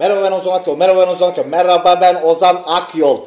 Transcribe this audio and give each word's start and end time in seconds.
Merhaba 0.00 0.22
ben 0.22 0.32
Ozan 0.32 0.52
Akyol. 0.52 0.76
Merhaba 0.76 1.06
ben 1.06 1.12
Ozan 1.12 1.30
Akyol. 1.30 1.46
Merhaba 1.46 2.00
ben 2.00 2.22
Ozan 2.22 2.62
Akyol 2.66 3.20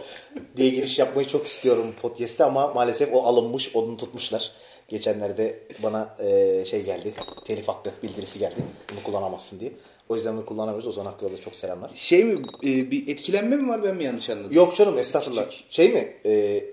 diye 0.57 0.69
giriş 0.69 0.99
yapmayı 0.99 1.27
çok 1.27 1.47
istiyorum 1.47 1.93
podcast'te 2.01 2.43
ama 2.43 2.67
maalesef 2.73 3.13
o 3.13 3.23
alınmış, 3.23 3.75
onu 3.75 3.97
tutmuşlar. 3.97 4.51
Geçenlerde 4.87 5.59
bana 5.83 6.15
e, 6.19 6.65
şey 6.65 6.83
geldi, 6.83 7.13
telif 7.45 7.67
hakkı 7.67 7.91
bildirisi 8.03 8.39
geldi. 8.39 8.55
Bunu 8.91 9.03
kullanamazsın 9.03 9.59
diye. 9.59 9.71
O 10.09 10.15
yüzden 10.15 10.37
bunu 10.37 10.45
kullanamıyoruz. 10.45 10.87
Ozan 10.87 11.05
Akyol'a 11.05 11.37
çok 11.37 11.55
selamlar. 11.55 11.91
Şey 11.95 12.23
mi 12.23 12.41
e, 12.63 12.91
bir 12.91 13.07
etkilenme 13.07 13.55
mi 13.55 13.69
var 13.69 13.83
ben 13.83 13.95
mi 13.95 14.03
yanlış 14.03 14.29
anladım? 14.29 14.51
Yok 14.51 14.75
canım 14.75 14.97
estağfurullah. 14.97 15.45
Şey 15.69 15.89
mi? 15.89 16.13
E, 16.25 16.63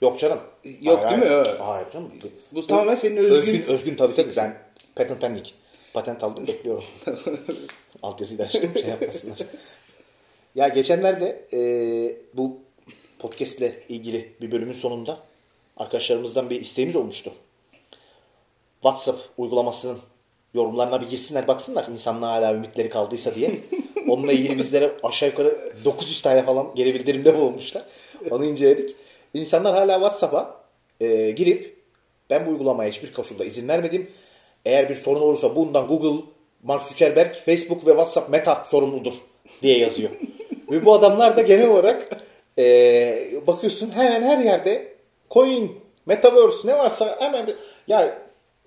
yok 0.00 0.18
canım. 0.18 0.38
Yok 0.82 1.00
Hayır, 1.04 1.20
değil 1.20 1.22
mi? 1.22 1.34
hayır. 1.34 1.46
Evet. 1.48 1.60
Hayır 1.60 1.90
canım. 1.90 2.10
Bu 2.52 2.66
tamamen 2.66 2.94
senin 2.94 3.16
özgün- 3.16 3.30
Özgün, 3.34 3.62
özgün 3.62 3.94
tabii 3.94 4.14
tabii. 4.14 4.36
Ben 4.36 4.56
patent 4.96 5.20
pending. 5.20 5.46
Patent 5.94 6.24
aldım 6.24 6.46
bekliyorum. 6.46 6.84
Altyazıyı 8.04 8.38
da 8.38 8.44
açtım 8.44 8.70
şey 8.74 8.88
yapmasınlar. 8.88 9.38
Ya 10.54 10.68
geçenlerde 10.68 11.44
e, 11.52 11.60
bu 12.34 12.58
podcast 13.18 13.58
ile 13.58 13.82
ilgili 13.88 14.32
bir 14.40 14.52
bölümün 14.52 14.72
sonunda 14.72 15.18
arkadaşlarımızdan 15.76 16.50
bir 16.50 16.60
isteğimiz 16.60 16.96
olmuştu. 16.96 17.32
WhatsApp 18.82 19.20
uygulamasının 19.38 19.98
yorumlarına 20.54 21.00
bir 21.00 21.08
girsinler 21.08 21.48
baksınlar 21.48 21.86
insanlığa 21.92 22.32
hala 22.32 22.54
ümitleri 22.54 22.88
kaldıysa 22.88 23.34
diye. 23.34 23.60
Onunla 24.08 24.32
ilgili 24.32 24.58
bizlere 24.58 24.92
aşağı 25.02 25.28
yukarı 25.28 25.72
900 25.84 26.22
tane 26.22 26.42
falan 26.42 26.74
geri 26.74 26.94
bildirimde 26.94 27.38
bulunmuşlar. 27.38 27.82
Onu 28.30 28.44
inceledik. 28.44 28.96
İnsanlar 29.34 29.74
hala 29.74 29.94
WhatsApp'a 29.94 30.60
e, 31.00 31.30
girip 31.30 31.76
ben 32.30 32.46
bu 32.46 32.50
uygulamaya 32.50 32.90
hiçbir 32.90 33.12
koşulda 33.12 33.44
izin 33.44 33.68
vermedim. 33.68 34.10
Eğer 34.64 34.88
bir 34.88 34.94
sorun 34.94 35.20
olursa 35.20 35.56
bundan 35.56 35.86
Google, 35.86 36.24
Mark 36.64 36.84
Zuckerberg, 36.84 37.34
Facebook 37.34 37.86
ve 37.86 37.90
WhatsApp 37.90 38.30
Meta 38.30 38.64
sorumludur 38.66 39.12
diye 39.62 39.78
yazıyor. 39.78 40.10
ve 40.70 40.84
bu 40.84 40.94
adamlar 40.94 41.36
da 41.36 41.42
genel 41.42 41.68
olarak 41.68 42.08
e, 42.58 42.66
bakıyorsun 43.46 43.90
hemen 43.90 44.22
her 44.22 44.38
yerde 44.38 44.94
coin, 45.30 45.72
metaverse 46.06 46.68
ne 46.68 46.78
varsa 46.78 47.16
hemen 47.20 47.46
bir, 47.46 47.54
ya 47.88 48.18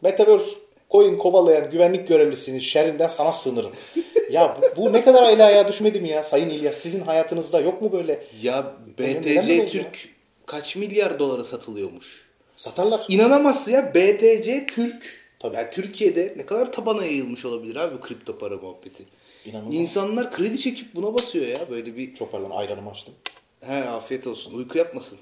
metaverse 0.02 0.52
coin 0.92 1.18
kovalayan 1.18 1.72
güvenlik 1.72 2.08
görevlisinin 2.08 2.60
şerrinden 2.60 3.08
sana 3.08 3.34
sığınırım. 3.34 3.72
ya 4.32 4.58
bu, 4.62 4.82
bu 4.82 4.94
ne 4.94 5.04
kadar 5.04 5.30
el 5.30 5.48
ayağa 5.48 5.68
düşmedi 5.68 6.02
mi 6.02 6.10
ya 6.10 6.24
Sayın 6.24 6.50
İlyas? 6.50 6.78
Sizin 6.78 7.02
hayatınızda 7.02 7.60
yok 7.60 7.82
mu 7.82 7.92
böyle? 7.92 8.24
Ya 8.42 8.74
BTC 9.00 9.68
Türk 9.68 10.10
kaç 10.46 10.76
milyar 10.76 11.20
dolara 11.20 11.44
satılıyormuş? 11.44 12.28
Satarlar. 12.58 13.06
İnanamazsın 13.10 13.72
ya 13.72 13.94
BTC 13.94 14.68
Türk. 14.68 15.27
Tabii. 15.40 15.56
Yani 15.56 15.72
Türkiye'de 15.72 16.34
ne 16.38 16.46
kadar 16.46 16.72
tabana 16.72 17.06
yayılmış 17.06 17.46
olabilir 17.46 17.76
abi 17.76 17.96
bu 17.96 18.02
kripto 18.02 18.38
para 18.38 18.58
muhabbeti. 18.58 19.06
İnanılmaz. 19.46 19.74
İnsanlar 19.74 20.32
kredi 20.32 20.60
çekip 20.60 20.96
buna 20.96 21.14
basıyor 21.14 21.46
ya 21.46 21.70
böyle 21.70 21.96
bir. 21.96 22.16
Çok 22.16 22.32
pardon 22.32 22.50
ayranımı 22.50 22.92
açtım. 22.92 23.14
He 23.62 23.84
afiyet 23.90 24.28
olsun 24.28 24.54
uyku 24.58 24.78
yapmasın. 24.78 25.20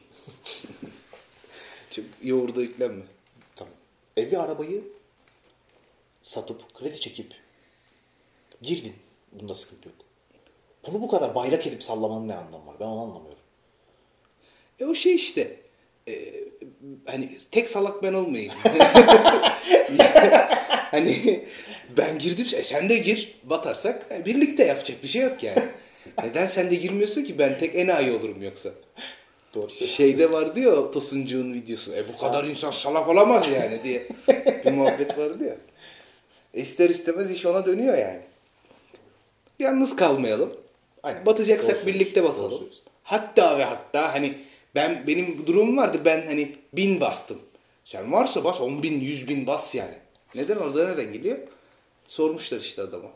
Çok 1.91 2.05
yoğurda 2.23 2.61
yüklenme. 2.61 3.03
Tamam. 3.55 3.73
Evi 4.17 4.37
arabayı 4.37 4.83
satıp 6.23 6.73
kredi 6.73 6.99
çekip 6.99 7.33
girdin. 8.61 8.93
Bunda 9.31 9.55
sıkıntı 9.55 9.89
yok. 9.89 9.97
Bunu 10.87 11.01
bu 11.01 11.07
kadar 11.07 11.35
bayrak 11.35 11.67
edip 11.67 11.83
sallamanın 11.83 12.27
ne 12.27 12.35
anlamı 12.35 12.67
var? 12.67 12.75
Ben 12.79 12.85
onu 12.85 13.01
anlamıyorum. 13.01 13.39
E 14.79 14.85
o 14.85 14.95
şey 14.95 15.15
işte. 15.15 15.64
E, 16.07 16.13
hani 17.05 17.37
tek 17.51 17.69
salak 17.69 18.03
ben 18.03 18.13
olmayayım. 18.13 18.53
hani 20.91 21.43
ben 21.97 22.19
girdim 22.19 22.47
e, 22.55 22.63
sen 22.63 22.89
de 22.89 22.97
gir 22.97 23.35
batarsak 23.43 24.05
e, 24.11 24.25
birlikte 24.25 24.65
yapacak 24.65 25.03
bir 25.03 25.07
şey 25.07 25.21
yok 25.21 25.43
yani. 25.43 25.63
Neden 26.23 26.45
sen 26.45 26.71
de 26.71 26.75
girmiyorsun 26.75 27.23
ki 27.23 27.39
ben 27.39 27.59
tek 27.59 27.75
enayi 27.75 28.11
olurum 28.11 28.43
yoksa. 28.43 28.69
Doğru. 29.55 29.71
Şeyde 29.71 30.31
vardı 30.31 30.59
ya 30.59 30.69
o 30.69 30.91
Tosuncuğun 30.91 31.53
videosu. 31.53 31.95
E 31.95 32.07
bu 32.07 32.17
kadar 32.17 32.43
insan 32.43 32.71
salak 32.71 33.07
olamaz 33.07 33.47
yani 33.47 33.83
diye 33.83 34.01
bir 34.65 34.71
muhabbet 34.71 35.17
vardı 35.17 35.43
ya. 35.43 35.55
E, 36.53 36.61
ister 36.61 36.89
istemez 36.89 37.31
iş 37.31 37.45
ona 37.45 37.65
dönüyor 37.65 37.97
yani. 37.97 38.21
Yalnız 39.59 39.95
kalmayalım. 39.95 40.53
Aynen. 41.03 41.25
Batacaksak 41.25 41.77
Doğru 41.77 41.87
birlikte 41.87 42.23
doğru 42.23 42.29
batalım. 42.29 42.51
söylüyorsun. 42.51 42.83
Hatta 43.03 43.59
ve 43.59 43.63
hatta 43.63 44.13
hani 44.13 44.37
ben 44.75 45.07
benim 45.07 45.47
durumum 45.47 45.77
vardı 45.77 45.97
ben 46.05 46.25
hani 46.27 46.55
bin 46.73 47.01
bastım. 47.01 47.39
Sen 47.85 48.11
varsa 48.11 48.43
bas 48.43 48.61
on 48.61 48.83
bin 48.83 48.99
yüz 48.99 49.27
bin 49.29 49.47
bas 49.47 49.75
yani. 49.75 49.95
Neden 50.35 50.55
orada 50.55 50.85
nereden 50.87 51.13
geliyor? 51.13 51.37
Sormuşlar 52.05 52.59
işte 52.59 52.81
adama. 52.81 53.09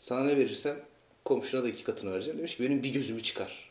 Sana 0.00 0.24
ne 0.24 0.36
verirsem 0.36 0.76
komşuna 1.24 1.64
da 1.64 1.68
iki 1.68 1.84
katını 1.84 2.12
vereceğim. 2.12 2.38
Demiş 2.38 2.56
ki 2.56 2.64
benim 2.64 2.82
bir 2.82 2.92
gözümü 2.92 3.22
çıkar. 3.22 3.70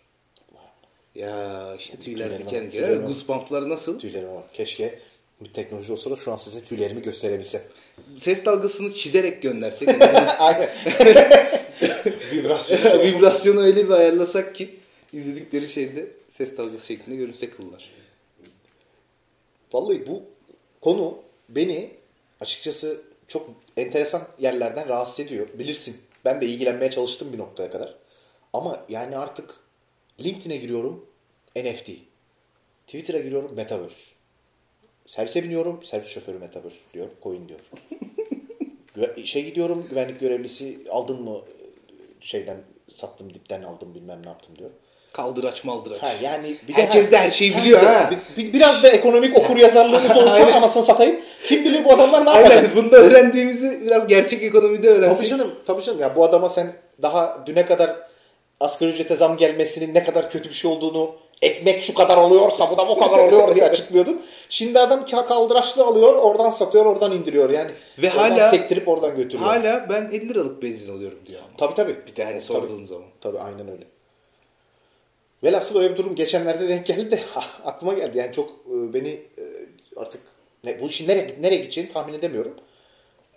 Ya 1.16 1.75
işte 1.79 1.97
tüyler 1.97 2.25
Tüylerime 2.28 2.45
diken 2.50 2.72
diken. 2.72 3.05
Goosebump'lar 3.05 3.69
nasıl? 3.69 4.00
Tüylerime 4.00 4.35
bak. 4.35 4.53
Keşke 4.53 5.00
bir 5.41 5.53
teknoloji 5.53 5.94
olsa 5.94 6.11
da 6.11 6.16
şu 6.16 6.31
an 6.31 6.35
size 6.35 6.61
tüylerimi 6.61 7.01
gösterebilsem. 7.01 7.61
Ses 8.17 8.45
dalgasını 8.45 8.94
çizerek 8.94 9.41
göndersek. 9.41 9.89
hani 10.01 10.17
Aynen. 10.31 10.69
Vibrasyon. 12.31 12.79
bunu- 12.84 13.01
vibrasyonu 13.03 13.61
öyle 13.61 13.85
bir 13.89 13.94
ayarlasak 13.94 14.55
ki 14.55 14.69
izledikleri 15.13 15.67
şeyde 15.69 16.07
ses 16.38 16.57
dalgası 16.57 16.85
şeklinde 16.85 17.16
görünse 17.16 17.50
kıllar. 17.50 17.91
Vallahi 19.73 20.07
bu 20.07 20.23
konu 20.81 21.18
beni 21.50 21.91
açıkçası 22.40 23.01
çok 23.28 23.50
enteresan 23.78 24.22
yerlerden 24.40 24.90
rahatsız 24.90 25.25
ediyor. 25.25 25.47
Bilirsin. 25.53 26.01
Ben 26.25 26.41
de 26.41 26.46
ilgilenmeye 26.46 26.91
çalıştım 26.91 27.34
bir 27.34 27.38
noktaya 27.38 27.72
kadar. 27.72 27.96
Ama 28.53 28.85
yani 28.90 29.18
artık 29.18 29.59
LinkedIn'e 30.19 30.57
giriyorum 30.57 31.06
NFT. 31.56 31.90
Twitter'a 32.88 33.19
giriyorum 33.19 33.56
Metaverse. 33.56 34.12
Servise 35.06 35.44
biniyorum 35.44 35.84
servis 35.84 36.07
şoförü 36.07 36.40
Metaverse 36.40 36.79
diyor. 36.94 37.09
Coin 37.23 37.47
diyor. 37.47 37.59
Şey 39.25 39.46
gidiyorum 39.46 39.88
güvenlik 39.90 40.19
görevlisi 40.19 40.79
aldın 40.90 41.22
mı 41.22 41.41
şeyden 42.19 42.57
sattım 42.96 43.34
dipten 43.34 43.63
aldım 43.63 43.96
bilmem 43.96 44.23
ne 44.23 44.29
yaptım 44.29 44.56
diyor. 44.57 44.72
Kaldıraç 45.15 45.63
maldıraç. 45.63 46.01
Ha 46.03 46.11
yani 46.23 46.55
bir 46.67 46.75
de 46.75 46.81
Herkes 46.81 47.11
de 47.11 47.17
her 47.17 47.31
şeyi 47.31 47.57
biliyor 47.57 47.79
ha. 47.79 48.09
Bir- 48.37 48.43
bir- 48.43 48.53
biraz 48.53 48.83
da 48.83 48.89
ekonomik 48.89 49.37
okur 49.37 49.57
yazarlığımız 49.57 50.11
olsa 50.17 50.45
anasını 50.55 50.83
satayım. 50.83 51.15
Kim 51.47 51.63
bilir 51.65 51.85
bu 51.85 51.93
adamlar 51.93 52.25
ne 52.25 52.29
yapacak? 52.29 52.51
Aynen 52.57 52.75
bunda 52.75 52.97
öğrendiğimizi 52.97 53.81
biraz 53.85 54.07
gerçek 54.07 54.43
ekonomide 54.43 54.89
öğrensek. 54.89 55.17
Tabii 55.17 55.27
canım, 55.27 55.51
tabii 55.65 55.81
canım. 55.83 55.99
Ya 55.99 56.15
bu 56.15 56.23
adama 56.23 56.49
sen 56.49 56.73
daha 57.01 57.43
düne 57.45 57.65
kadar 57.65 57.95
asgari 58.59 58.89
ücrete 58.91 59.15
zam 59.15 59.37
gelmesinin 59.37 59.93
ne 59.93 60.03
kadar 60.03 60.29
kötü 60.29 60.49
bir 60.49 60.53
şey 60.53 60.71
olduğunu 60.71 61.15
ekmek 61.41 61.83
şu 61.83 61.93
kadar 61.93 62.17
oluyorsa 62.17 62.71
bu 62.71 62.77
da 62.77 62.87
bu 62.89 62.97
kadar 62.99 63.19
oluyor 63.19 63.55
diye 63.55 63.65
açıklıyordun. 63.65 64.21
Şimdi 64.49 64.79
adam 64.79 64.99
ka- 65.03 65.25
kaldıraçlı 65.27 65.85
alıyor, 65.85 66.13
oradan 66.15 66.49
satıyor, 66.49 66.85
oradan 66.85 67.11
indiriyor 67.11 67.49
yani. 67.49 67.71
Ve 67.97 68.11
oradan 68.11 68.29
hala- 68.31 68.49
sektirip 68.49 68.87
oradan 68.87 69.15
götürüyor. 69.15 69.49
Hala 69.49 69.85
ben 69.89 70.09
50 70.11 70.29
liralık 70.29 70.63
benzin 70.63 70.95
alıyorum 70.97 71.19
diyor 71.25 71.39
ama. 71.41 71.57
Tabii 71.57 71.73
tabii. 71.73 71.95
Bir 72.07 72.15
tane 72.15 72.39
sorduğun 72.41 72.83
zaman. 72.83 73.05
Tabii 73.21 73.39
aynen 73.39 73.71
öyle. 73.71 73.83
Velhasıl 75.44 75.79
öyle 75.79 75.91
bir 75.94 75.97
durum 75.97 76.16
geçenlerde 76.16 76.68
denk 76.69 76.85
geldi 76.85 77.12
de 77.12 77.19
aklıma 77.66 77.94
geldi. 77.94 78.18
Yani 78.18 78.34
çok 78.34 78.50
e, 78.50 78.94
beni 78.94 79.09
e, 79.09 79.44
artık 79.97 80.22
ne, 80.63 80.81
bu 80.81 80.88
işin 80.88 81.07
nereye, 81.07 81.35
nereye 81.41 81.57
gideceğini 81.57 81.94
tahmin 81.94 82.13
edemiyorum. 82.13 82.53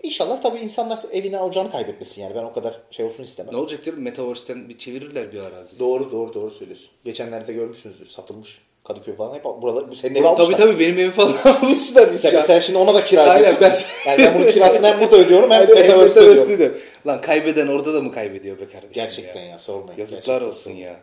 İnşallah 0.03 0.43
tabii 0.43 0.59
insanlar 0.59 1.01
evini 1.13 1.39
alacağını 1.39 1.71
kaybetmesin 1.71 2.23
yani. 2.23 2.35
Ben 2.35 2.43
o 2.45 2.53
kadar 2.53 2.81
şey 2.91 3.07
olsun 3.07 3.23
istemem. 3.23 3.53
Ne 3.55 3.57
olacak 3.59 3.85
canım 3.85 4.03
Metaverse'ten 4.03 4.69
bir 4.69 4.79
çevirirler 4.79 5.33
bir 5.33 5.41
arazi. 5.41 5.79
Doğru 5.79 6.13
doğru 6.13 6.35
doğru 6.35 6.51
söylüyorsun. 6.51 6.91
Geçenlerde 7.05 7.53
görmüşsünüzdür. 7.53 8.07
Satılmış. 8.07 8.63
Kadıköy 8.85 9.15
falan 9.17 9.35
hep 9.35 9.45
buralar 9.45 9.91
bu 9.91 9.95
senin 9.95 10.15
evi 10.15 10.27
almışlar. 10.29 10.57
Tabii 10.57 10.57
tabii 10.71 10.79
benim 10.79 10.99
evi 10.99 11.11
falan 11.11 11.33
almışlar. 11.45 12.17
Sen, 12.17 12.37
an. 12.37 12.43
sen 12.43 12.61
şimdi 12.61 12.79
ona 12.79 12.95
da 12.95 13.05
kira 13.05 13.23
Aynen, 13.23 13.56
ödüyorsun. 13.56 13.85
ben- 14.06 14.11
Yani 14.11 14.19
ben 14.19 14.41
bunun 14.41 14.51
kirasını 14.53 14.87
hem 14.87 15.01
burada 15.01 15.17
ödüyorum 15.17 15.51
hem 15.51 15.61
Metaverse'de 15.69 16.21
ödüyorum. 16.21 16.79
Lan 17.06 17.21
kaybeden 17.21 17.67
orada 17.69 17.94
da 17.94 18.01
mı 18.01 18.12
kaybediyor 18.12 18.59
be 18.59 18.65
kardeşim 18.69 18.93
Gerçekten 18.93 19.43
ya, 19.43 19.59
sormayın. 19.59 19.99
Yazıklar 20.01 20.41
Gerçekten 20.41 20.49
olsun 20.49 20.71
ya. 20.71 20.97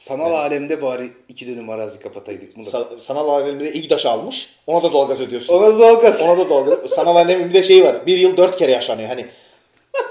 Sanal 0.00 0.32
alemde 0.32 0.82
bari 0.82 1.10
iki 1.28 1.46
dönüm 1.46 1.70
arazi 1.70 1.98
kapataydık. 1.98 2.56
Bunu. 2.56 2.64
Sa- 2.64 3.00
sanal 3.00 3.28
alemde 3.28 3.72
İGDAŞ 3.72 4.06
almış. 4.06 4.48
Ona 4.66 4.82
da 4.82 4.92
doğalgaz 4.92 5.20
ödüyorsun. 5.20 5.54
Ona 5.54 5.66
da 5.66 5.78
doğalgaz. 5.78 6.22
Ona 6.22 6.38
da 6.38 6.50
doğalgaz. 6.50 6.78
Sanal 6.90 7.16
alemin 7.16 7.48
bir 7.48 7.54
de 7.54 7.62
şeyi 7.62 7.84
var. 7.84 8.06
Bir 8.06 8.18
yıl 8.18 8.36
dört 8.36 8.56
kere 8.56 8.72
yaşanıyor. 8.72 9.08
Hani 9.08 9.26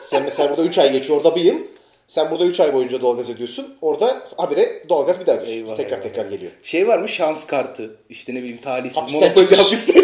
sen 0.02 0.24
mesela 0.24 0.50
burada 0.50 0.64
üç 0.64 0.78
ay 0.78 0.92
geçiyor 0.92 1.18
orada 1.18 1.36
bir 1.36 1.42
yıl. 1.42 1.56
Sen 2.08 2.32
burada 2.32 2.46
üç 2.46 2.60
ay 2.60 2.74
boyunca 2.74 3.02
doğalgaz 3.02 3.30
ödüyorsun. 3.30 3.76
Orada 3.82 4.24
habire 4.38 4.84
doğalgaz 4.90 5.20
bir 5.20 5.26
daha 5.26 5.36
ödüyorsun. 5.36 5.56
Eyvah, 5.58 5.76
tekrar 5.76 5.98
eyvah. 5.98 6.04
tekrar 6.04 6.26
geliyor. 6.26 6.52
Şey 6.64 6.88
var 6.88 6.98
mı 6.98 7.10
şans 7.10 7.48
kartı 7.48 7.96
işte 8.10 8.36
ne 8.36 8.40
bileyim 8.40 8.62
talihsiz 8.62 8.98
Hapisten 8.98 9.34
çıkış. 9.34 9.60
hapisten. 9.60 10.04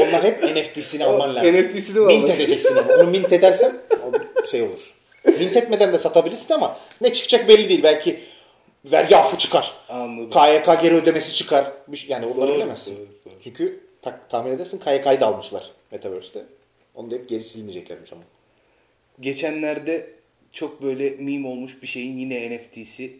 Onlar 0.00 0.24
hep 0.24 0.44
NFT'sini 0.56 1.04
alman 1.04 1.34
lazım. 1.34 1.50
NFT'sini 1.60 1.98
mi 1.98 2.06
Mint 2.06 2.24
alman? 2.24 2.36
edeceksin 2.36 2.76
ama. 2.76 2.94
Onu 3.02 3.10
mint 3.10 3.32
edersen 3.32 3.72
şey 4.50 4.62
olur. 4.62 4.92
Mint 5.26 5.56
etmeden 5.56 5.92
de 5.92 5.98
satabilirsin 5.98 6.54
ama 6.54 6.78
ne 7.00 7.12
çıkacak 7.12 7.48
belli 7.48 7.68
değil. 7.68 7.82
Belki 7.82 8.20
vergi 8.84 9.16
affı 9.16 9.38
çıkar. 9.38 9.72
Anladım. 9.88 10.30
KYK 10.30 10.82
geri 10.82 10.94
ödemesi 10.94 11.34
çıkar. 11.34 11.72
Şey- 11.94 12.10
Yani 12.10 12.26
onları 12.26 12.48
Doğru, 12.48 12.54
bilemezsin. 12.56 12.96
doğru, 12.96 13.06
doğru. 13.26 13.34
Çünkü 13.44 13.80
tak, 14.02 14.30
tahmin 14.30 14.52
edersin 14.52 14.78
KYK'yı 14.78 15.20
da 15.20 15.26
almışlar 15.26 15.70
Metaverse'te. 15.90 16.44
Onu 16.94 17.10
da 17.10 17.14
hep 17.14 17.28
geri 17.28 17.44
silmeyeceklermiş 17.44 18.12
ama. 18.12 18.22
Geçenlerde 19.20 20.10
çok 20.52 20.82
böyle 20.82 21.10
meme 21.10 21.48
olmuş 21.48 21.82
bir 21.82 21.86
şeyin 21.86 22.16
yine 22.18 22.50
NFT'si 22.50 23.18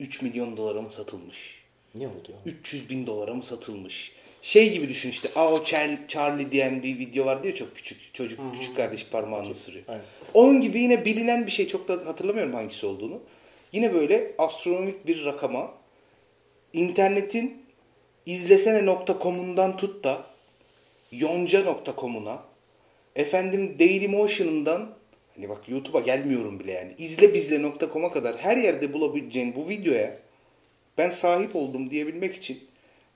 3 0.00 0.22
milyon 0.22 0.56
dolara 0.56 0.82
mı 0.82 0.92
satılmış? 0.92 1.64
Ne 1.94 2.06
oldu 2.06 2.28
ya? 2.28 2.52
300 2.52 2.90
bin 2.90 3.06
dolara 3.06 3.34
mı 3.34 3.42
satılmış? 3.44 4.12
Şey 4.44 4.72
gibi 4.72 4.88
düşün 4.88 5.10
işte. 5.10 5.28
Aa 5.36 5.52
o 5.52 5.64
Charlie, 6.08 6.52
diyen 6.52 6.82
bir 6.82 6.98
video 6.98 7.26
var 7.26 7.42
diyor 7.42 7.54
çok 7.54 7.76
küçük 7.76 8.14
çocuk 8.14 8.40
küçük 8.54 8.76
kardeş 8.76 9.06
parmağını 9.06 9.50
ısırıyor. 9.50 9.84
Onun 10.34 10.60
gibi 10.60 10.80
yine 10.80 11.04
bilinen 11.04 11.46
bir 11.46 11.50
şey 11.50 11.68
çok 11.68 11.88
da 11.88 12.06
hatırlamıyorum 12.06 12.54
hangisi 12.54 12.86
olduğunu. 12.86 13.20
Yine 13.72 13.94
böyle 13.94 14.32
astronomik 14.38 15.06
bir 15.06 15.24
rakama 15.24 15.74
internetin 16.72 17.62
izlesene.com'undan 18.26 19.76
tut 19.76 20.04
da 20.04 20.24
yonca.com'una 21.12 22.42
efendim 23.16 23.76
Dailymotion'dan 23.78 24.90
hani 25.34 25.48
bak 25.48 25.68
YouTube'a 25.68 26.00
gelmiyorum 26.00 26.60
bile 26.60 26.72
yani 26.72 26.92
izlebizle.com'a 26.98 28.12
kadar 28.12 28.36
her 28.36 28.56
yerde 28.56 28.92
bulabileceğin 28.92 29.54
bu 29.54 29.68
videoya 29.68 30.18
ben 30.98 31.10
sahip 31.10 31.56
oldum 31.56 31.90
diyebilmek 31.90 32.36
için 32.36 32.58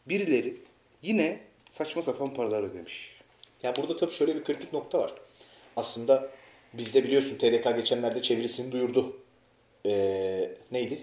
birileri 0.06 0.67
yine 1.02 1.40
saçma 1.70 2.02
sapan 2.02 2.34
paralar 2.34 2.62
ödemiş. 2.62 3.18
Ya 3.62 3.76
burada 3.76 3.96
tabii 3.96 4.10
şöyle 4.12 4.34
bir 4.36 4.44
kritik 4.44 4.72
nokta 4.72 4.98
var. 4.98 5.12
Aslında 5.76 6.28
bizde 6.72 7.04
biliyorsun 7.04 7.36
TDK 7.38 7.76
geçenlerde 7.76 8.22
çevirisini 8.22 8.72
duyurdu. 8.72 9.16
Ee, 9.86 10.50
neydi? 10.72 11.02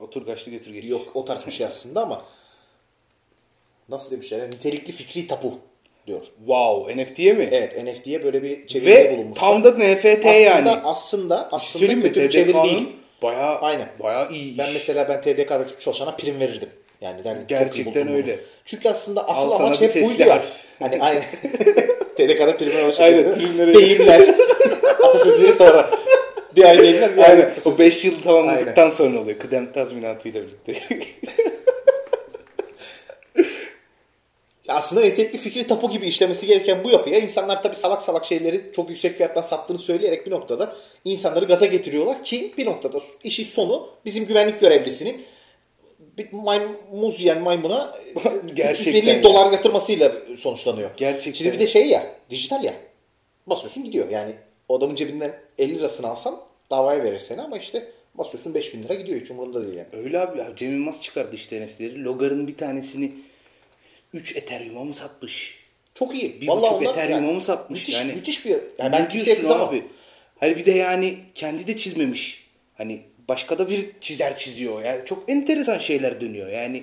Otur 0.00 0.26
kaçtı 0.26 0.50
getir 0.50 0.70
geç. 0.72 0.84
Yok 0.84 1.16
o 1.16 1.24
tarz 1.24 1.46
bir 1.46 1.52
şey 1.52 1.66
aslında 1.66 2.02
ama 2.02 2.24
nasıl 3.88 4.10
demişler? 4.12 4.38
Yani 4.38 4.50
nitelikli 4.50 4.92
fikri 4.92 5.26
tapu 5.26 5.54
diyor. 6.06 6.22
Wow 6.38 7.02
NFT'ye 7.04 7.32
mi? 7.32 7.48
Evet 7.52 7.84
NFT'ye 7.84 8.24
böyle 8.24 8.42
bir 8.42 8.66
çeviride 8.66 8.94
Ve 9.12 9.16
bulunmuş. 9.16 9.38
tam 9.38 9.64
da 9.64 9.70
NFT 9.70 10.04
aslında, 10.06 10.32
yani. 10.32 10.70
Aslında 10.70 11.48
aslında 11.52 11.78
söyleyeyim 11.78 11.98
mi? 12.02 12.08
kötü 12.08 12.22
bir 12.22 12.30
çeviri 12.30 12.62
değil. 12.62 12.88
Bayağı, 13.22 13.58
Aynen. 13.58 13.88
bayağı 14.02 14.32
iyi 14.32 14.58
Ben 14.58 14.66
iş. 14.68 14.74
mesela 14.74 15.08
ben 15.08 15.20
TDK'daki 15.20 15.84
çalışana 15.84 16.16
prim 16.16 16.40
verirdim. 16.40 16.68
Yani 17.00 17.24
derdim, 17.24 17.44
Gerçekten 17.48 17.94
buldum 17.94 18.08
bunu. 18.08 18.16
öyle. 18.16 18.38
Çünkü 18.64 18.88
aslında 18.88 19.28
asıl 19.28 19.50
Al 19.50 19.56
sana 19.56 19.66
amaç 19.66 19.80
hep 19.80 20.04
buydu 20.04 20.22
ya. 20.22 20.42
Hani 20.78 21.02
aynen. 21.02 21.22
TDK'da 22.16 22.56
primler 22.56 22.90
şekilde. 22.90 23.02
Aynen, 23.02 23.34
primler 23.34 23.68
öyle. 23.68 23.78
Deyimler. 23.78 24.20
Atasözleri 25.04 25.52
sonra. 25.52 25.90
Bir 26.56 26.64
ay 26.64 26.78
deyimler 26.78 27.16
bir 27.16 27.22
ay 27.22 27.30
Aynen. 27.30 27.42
O 27.42 27.46
atasözleri. 27.46 27.86
5 27.86 28.04
yıl 28.04 28.22
tamamladıktan 28.22 28.90
sonra 28.90 29.20
oluyor. 29.20 29.38
Kıdem 29.38 29.72
tazminatıyla 29.72 30.42
birlikte. 30.42 30.96
Aslında 34.68 35.02
nitelikli 35.02 35.38
fikri 35.38 35.66
tapu 35.66 35.90
gibi 35.90 36.06
işlemesi 36.06 36.46
gereken 36.46 36.84
bu 36.84 36.90
yapıya 36.90 37.18
insanlar 37.18 37.62
tabii 37.62 37.74
salak 37.74 38.02
salak 38.02 38.24
şeyleri 38.24 38.64
çok 38.76 38.88
yüksek 38.88 39.16
fiyattan 39.16 39.42
sattığını 39.42 39.78
söyleyerek 39.78 40.26
bir 40.26 40.30
noktada 40.30 40.76
insanları 41.04 41.44
gaza 41.44 41.66
getiriyorlar 41.66 42.22
ki 42.22 42.54
bir 42.58 42.66
noktada 42.66 42.98
işin 43.24 43.44
sonu 43.44 43.88
bizim 44.04 44.26
güvenlik 44.26 44.60
görevlisinin 44.60 45.24
bir 46.18 46.32
maymun, 46.32 46.76
muz 46.92 47.20
yiyen 47.20 47.42
maymuna 47.42 47.96
Gerçekten 48.54 48.92
350 48.92 49.08
ya. 49.08 49.22
dolar 49.22 49.52
yatırmasıyla 49.52 50.12
sonuçlanıyor. 50.38 50.90
Gerçekten 50.96 51.32
Şimdi 51.32 51.52
bir 51.52 51.58
de 51.58 51.66
şey 51.66 51.86
ya 51.86 52.16
dijital 52.30 52.64
ya 52.64 52.74
basıyorsun 53.46 53.84
gidiyor 53.84 54.08
yani 54.08 54.34
o 54.68 54.76
adamın 54.78 54.94
cebinden 54.94 55.32
50 55.58 55.78
lirasını 55.78 56.08
alsan 56.08 56.40
davaya 56.70 57.04
verir 57.04 57.18
seni 57.18 57.42
ama 57.42 57.58
işte 57.58 57.88
basıyorsun 58.14 58.54
5000 58.54 58.82
lira 58.82 58.94
gidiyor 58.94 59.20
hiç 59.20 59.30
umurunda 59.30 59.62
değil 59.62 59.74
yani. 59.74 60.04
Öyle 60.04 60.20
abi. 60.20 60.38
ya. 60.38 60.56
Cem 60.56 60.70
Yılmaz 60.70 61.02
çıkardı 61.02 61.36
işte 61.36 61.66
NFT'leri. 61.66 62.04
Logar'ın 62.04 62.48
bir 62.48 62.56
tanesini 62.56 63.12
3 64.12 64.36
Ethereum'a 64.36 64.84
mı 64.84 64.94
satmış? 64.94 65.60
Çok 65.94 66.14
iyi. 66.14 66.40
Bir 66.40 66.48
Vallahi 66.48 66.74
buçuk 66.74 66.82
Ethereum'a 66.82 67.26
yani 67.26 67.32
mı 67.32 67.40
satmış? 67.40 67.80
Müthiş, 67.80 67.94
yani, 67.94 68.12
müthiş 68.12 68.46
bir 68.46 68.50
yani 68.50 68.92
ben 68.92 69.08
kimseye 69.08 69.38
kızamam. 69.38 69.68
abi? 69.68 69.84
Hani 70.40 70.56
bir 70.56 70.64
de 70.64 70.70
yani 70.70 71.18
kendi 71.34 71.66
de 71.66 71.76
çizmemiş. 71.76 72.46
Hani 72.74 73.02
başka 73.30 73.58
da 73.58 73.70
bir 73.70 73.90
çizer 74.00 74.36
çiziyor. 74.36 74.84
Yani 74.84 75.04
çok 75.06 75.30
enteresan 75.30 75.78
şeyler 75.78 76.20
dönüyor. 76.20 76.48
Yani 76.48 76.82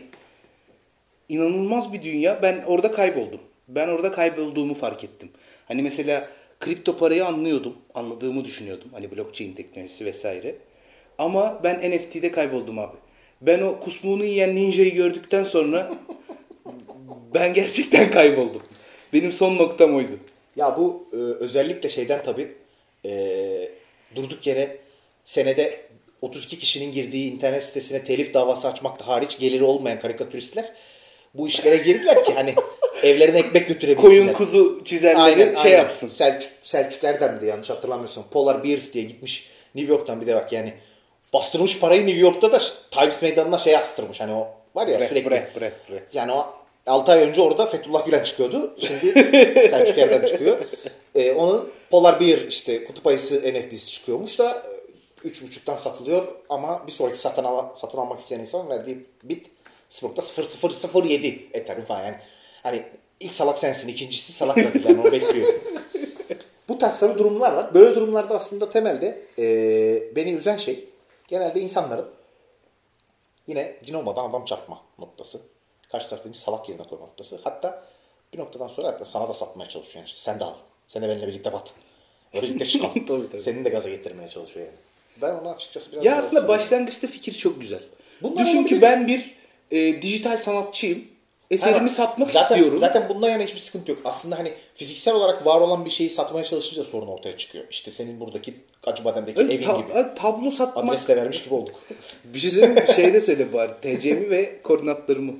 inanılmaz 1.30 1.94
bir 1.94 2.04
dünya. 2.04 2.42
Ben 2.42 2.64
orada 2.68 2.92
kayboldum. 2.92 3.40
Ben 3.68 3.88
orada 3.88 4.12
kaybolduğumu 4.12 4.74
fark 4.74 5.04
ettim. 5.04 5.30
Hani 5.68 5.82
mesela 5.82 6.30
kripto 6.60 6.98
parayı 6.98 7.26
anlıyordum. 7.26 7.76
Anladığımı 7.94 8.46
düşünüyordum. 8.46 8.90
Hani 8.92 9.12
blockchain 9.12 9.54
teknolojisi 9.54 10.06
vesaire. 10.06 10.56
Ama 11.18 11.60
ben 11.64 11.92
NFT'de 11.92 12.32
kayboldum 12.32 12.80
abi. 12.80 12.98
Ben 13.42 13.62
o 13.62 13.80
kusmuğunu 13.80 14.26
yiyen 14.26 14.56
ninjayı 14.56 14.94
gördükten 14.96 15.44
sonra 15.44 15.92
ben 17.34 17.54
gerçekten 17.54 18.12
kayboldum. 18.12 18.62
Benim 19.14 19.32
son 19.32 19.58
noktam 19.58 19.96
oydu. 19.96 20.20
Ya 20.56 20.78
bu 20.78 21.10
e, 21.14 21.16
özellikle 21.16 21.90
şeyden 21.90 22.24
tabii 22.24 22.52
e, 23.06 23.12
durduk 24.16 24.48
yere 24.48 24.78
senede 25.24 25.87
32 26.22 26.60
kişinin 26.60 26.92
girdiği 26.94 27.32
internet 27.34 27.64
sitesine 27.64 28.04
telif 28.04 28.34
davası 28.34 28.68
açmakta 28.68 29.08
hariç 29.08 29.40
geliri 29.40 29.64
olmayan 29.64 30.00
karikatüristler 30.00 30.74
bu 31.34 31.48
işlere 31.48 31.78
girdiler 31.78 32.26
ki 32.26 32.34
hani 32.34 32.56
evlerine 33.04 33.40
ekmek 33.40 33.68
götürebilsinler. 33.68 34.10
Koyun 34.10 34.34
kuzu 34.34 34.82
çizerleri 34.84 35.20
Aynen, 35.22 35.56
şey 35.56 35.72
aynen. 35.72 35.78
yapsın. 35.78 36.08
Selçuk, 36.08 36.52
Selçuk 36.64 37.04
Erdem'di 37.04 37.46
yanlış 37.46 37.70
hatırlamıyorsam. 37.70 38.24
Polar 38.32 38.64
Bears 38.64 38.94
diye 38.94 39.04
gitmiş 39.04 39.50
New 39.76 39.94
York'tan 39.94 40.22
bir 40.22 40.28
de 40.28 40.36
bak 40.36 40.52
yani 40.54 40.74
bastırmış 41.34 41.80
parayı 41.80 42.08
New 42.08 42.22
York'ta 42.22 42.52
da 42.52 42.62
Times 42.92 43.22
Meydanı'na 43.22 43.58
şey 43.58 43.78
astırmış. 43.78 44.22
Hani 44.22 44.34
o 44.34 44.48
var 44.76 44.88
ya 44.88 45.00
Bre, 45.00 45.08
sürekli. 45.08 45.30
bre, 45.30 45.48
bre, 45.60 45.72
bre. 45.90 46.04
Yani 46.14 46.32
o 46.32 46.54
6 46.88 47.12
ay 47.12 47.22
önce 47.22 47.42
orada 47.42 47.66
Fethullah 47.66 48.06
Gülen 48.06 48.24
çıkıyordu. 48.24 48.76
Şimdi 48.88 49.12
Selçuk 49.70 49.98
Erdem 49.98 50.26
çıkıyor. 50.26 50.58
Ee, 51.16 51.32
onun 51.32 51.70
Polar 51.92 52.20
Bear 52.20 52.38
işte 52.38 52.84
kutup 52.84 53.08
ayısı 53.08 53.54
NFT'si 53.54 53.92
çıkıyormuş 53.92 54.40
da 54.40 54.64
3.5'tan 55.28 55.78
satılıyor 55.78 56.28
ama 56.50 56.88
bir 56.88 56.92
sonraki 56.92 57.20
satın, 57.20 57.44
al- 57.44 57.76
satın 57.76 57.98
almak 57.98 58.20
isteyen 58.20 58.40
insan 58.40 58.70
verdiği 58.70 59.06
bit 59.24 59.52
0.0007 59.90 61.40
Ethereum 61.54 61.86
falan 61.86 62.06
yani. 62.06 62.18
Hani 62.64 62.84
ilk 63.20 63.34
salak 63.34 63.60
sensin, 63.60 63.88
ikincisi 63.88 64.34
salak 64.34 64.56
değil 64.56 64.86
yani 64.86 65.02
o 65.08 65.12
bekliyor. 65.12 65.54
Bu 66.70 66.78
tarz 66.78 67.00
tabii 67.00 67.20
durumlar 67.20 67.52
var. 67.54 67.74
Böyle 67.74 67.96
durumlarda 67.96 68.36
aslında 68.36 68.70
temelde 68.70 69.22
e, 69.40 70.16
beni 70.16 70.32
üzen 70.32 70.58
şey 70.58 70.90
genelde 71.28 71.60
insanların 71.60 72.10
yine 73.48 73.76
cin 73.84 73.94
olmadan 73.94 74.30
adam 74.30 74.46
çarpma 74.46 74.82
noktası. 75.00 75.42
Karşı 75.92 76.10
taraftaki 76.10 76.38
salak 76.38 76.70
yerine 76.70 76.84
koyma 76.88 77.06
noktası. 77.06 77.40
Hatta 77.44 77.84
bir 78.34 78.40
noktadan 78.40 78.68
sonra 78.68 78.88
hatta 78.88 79.06
sana 79.06 79.30
da 79.30 79.34
satmaya 79.34 79.70
çalışıyor. 79.70 79.96
Yani 79.96 80.06
işte 80.06 80.20
sen 80.20 80.40
de 80.40 80.44
al. 80.44 80.54
Sen 80.88 81.04
de 81.04 81.10
benimle 81.10 81.28
birlikte 81.28 81.54
bat. 81.54 81.74
Birlikte 82.34 82.66
çıkalım. 82.66 82.94
Tabii, 83.06 83.30
tabii. 83.30 83.42
Senin 83.42 83.66
de 83.66 83.70
gaza 83.70 83.90
getirmeye 83.90 84.30
çalışıyor 84.30 84.66
yani. 84.66 84.78
Ben 85.22 85.32
ona 85.32 85.52
açıkçası 85.52 85.92
biraz... 85.92 86.06
Ya 86.06 86.16
aslında 86.18 86.48
başlangıçta 86.48 87.08
fikir 87.08 87.34
çok 87.34 87.62
güzel. 87.62 87.80
Bunlar 88.22 88.46
Düşün 88.46 88.58
olabilir. 88.58 88.76
ki 88.76 88.82
ben 88.82 89.08
bir 89.08 89.36
e, 89.72 90.02
dijital 90.02 90.38
sanatçıyım. 90.38 91.04
Eserimi 91.52 91.80
Ha, 91.80 91.90
satmak 91.90 92.28
zaten, 92.30 92.56
istiyorum. 92.56 92.80
Zaten 92.80 93.10
bundan 93.10 93.30
yana 93.30 93.44
hiçbir 93.44 93.60
sıkıntı 93.60 93.92
yok. 93.92 94.00
Aslında 94.06 94.40
hani 94.40 94.54
fiziksel 94.76 95.14
olarak 95.14 95.46
var 95.46 95.62
olan 95.62 95.86
bir 95.86 95.90
şeyi 95.90 96.10
satmaya 96.10 96.44
çalışınca 96.44 96.84
sorun 96.84 97.08
ortaya 97.08 97.38
çıkıyor. 97.38 97.66
İşte 97.70 97.92
senin 97.92 98.20
buradaki 98.20 98.54
Acıbadem'deki 98.84 99.40
Ay, 99.40 99.46
evin 99.46 99.62
ta- 99.62 99.78
gibi. 99.78 99.88
tablo 100.16 100.52
satmak. 100.52 100.90
Adres 100.90 101.08
de 101.08 101.16
vermiş 101.16 101.44
gibi 101.44 101.54
olduk. 101.54 101.76
Bir 102.24 102.40
şey 102.40 102.52
söyleyeyim 102.52 102.74
mi? 102.76 102.86
Şey 102.96 103.14
de 103.14 103.22
söyle 103.22 103.54
bari. 103.54 103.72
TC'mi 103.82 104.30
ve 104.30 104.62
koordinatlarımı. 104.64 105.34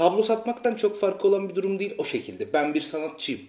Tablo 0.00 0.22
satmaktan 0.22 0.74
çok 0.74 1.00
farkı 1.00 1.28
olan 1.28 1.48
bir 1.48 1.54
durum 1.54 1.78
değil 1.78 1.94
o 1.98 2.04
şekilde. 2.04 2.52
Ben 2.52 2.74
bir 2.74 2.80
sanatçıyım. 2.80 3.40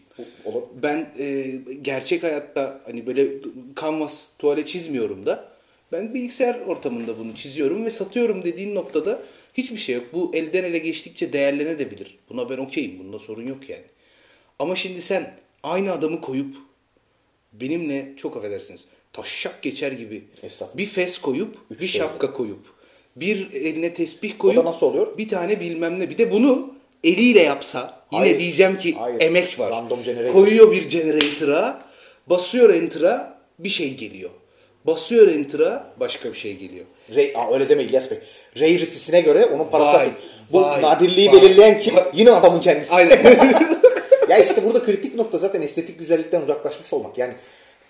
Olur. 0.46 0.62
Ben 0.84 1.13
e, 1.20 1.51
gerçek 1.81 2.24
hayatta 2.24 2.81
hani 2.86 3.08
böyle 3.08 3.27
kanvas, 3.75 4.38
tuvalet 4.38 4.67
çizmiyorum 4.67 5.25
da 5.25 5.51
ben 5.91 6.13
bilgisayar 6.13 6.60
ortamında 6.67 7.20
bunu 7.20 7.36
çiziyorum 7.36 7.86
ve 7.86 7.89
satıyorum 7.89 8.43
dediğin 8.43 8.75
noktada 8.75 9.22
hiçbir 9.53 9.77
şey 9.77 9.96
yok. 9.96 10.05
Bu 10.13 10.31
elden 10.34 10.63
ele 10.63 10.77
geçtikçe 10.77 11.34
değerlenebilir. 11.34 12.17
Buna 12.29 12.50
ben 12.50 12.58
okeyim. 12.58 13.00
Bunda 13.00 13.20
sorun 13.20 13.48
yok 13.48 13.70
yani. 13.70 13.86
Ama 14.60 14.75
şimdi 14.75 15.01
sen 15.01 15.34
aynı 15.63 15.91
adamı 15.91 16.22
koyup 16.22 16.55
benimle 17.53 18.13
çok 18.17 18.38
affedersiniz 18.38 18.88
taşşak 19.13 19.62
geçer 19.62 19.91
gibi 19.91 20.24
bir 20.77 20.86
fes 20.86 21.17
koyup 21.17 21.55
Üç 21.70 21.81
bir 21.81 21.88
şey 21.88 22.01
şapka 22.01 22.34
koyup 22.34 22.81
bir 23.15 23.51
eline 23.53 23.94
tesbih 23.94 24.38
koyup 24.38 24.65
nasıl 24.65 24.86
oluyor? 24.86 25.18
bir 25.18 25.30
tane 25.30 25.60
bilmem 25.60 26.00
ne 26.00 26.10
bir 26.10 26.18
de 26.18 26.32
bunu 26.32 26.74
eliyle 27.03 27.41
yapsa 27.41 28.01
yine 28.12 28.22
Hayır. 28.22 28.39
diyeceğim 28.39 28.77
ki 28.77 28.96
Hayır. 29.00 29.22
emek 29.22 29.60
var. 29.60 29.72
Random 29.72 30.03
generator. 30.03 30.34
Koyuyor 30.34 30.72
bir 30.72 30.89
generator'a 30.89 31.82
basıyor 32.27 32.74
enter'a 32.74 33.38
bir 33.60 33.70
şey 33.70 33.94
geliyor. 33.96 34.30
Basıyor 34.86 35.27
enter'a 35.27 35.94
başka 36.00 36.30
bir 36.30 36.38
şey 36.38 36.58
geliyor. 36.58 36.86
Ray, 37.15 37.34
Aa, 37.36 37.53
öyle 37.53 37.70
deme 37.70 37.84
İlyas 37.84 38.12
Bey. 38.12 38.18
Rarity'sine 38.60 39.22
göre 39.22 39.46
onun 39.46 39.70
parası 39.70 39.94
Vay, 39.94 40.01
artık. 40.01 40.18
Bu 40.51 40.62
vay, 40.62 40.82
nadirliği 40.82 41.32
vay, 41.32 41.41
belirleyen 41.41 41.80
kim? 41.80 41.96
Yine 42.13 42.32
adamın 42.32 42.60
kendisi. 42.60 42.94
Aynen. 42.94 43.20
ya 44.30 44.38
işte 44.38 44.63
burada 44.65 44.84
kritik 44.84 45.15
nokta 45.15 45.38
zaten 45.38 45.62
estetik 45.62 46.00
güzellikten 46.00 46.41
uzaklaşmış 46.41 46.94
olmak. 46.94 47.18
Yani 47.18 47.34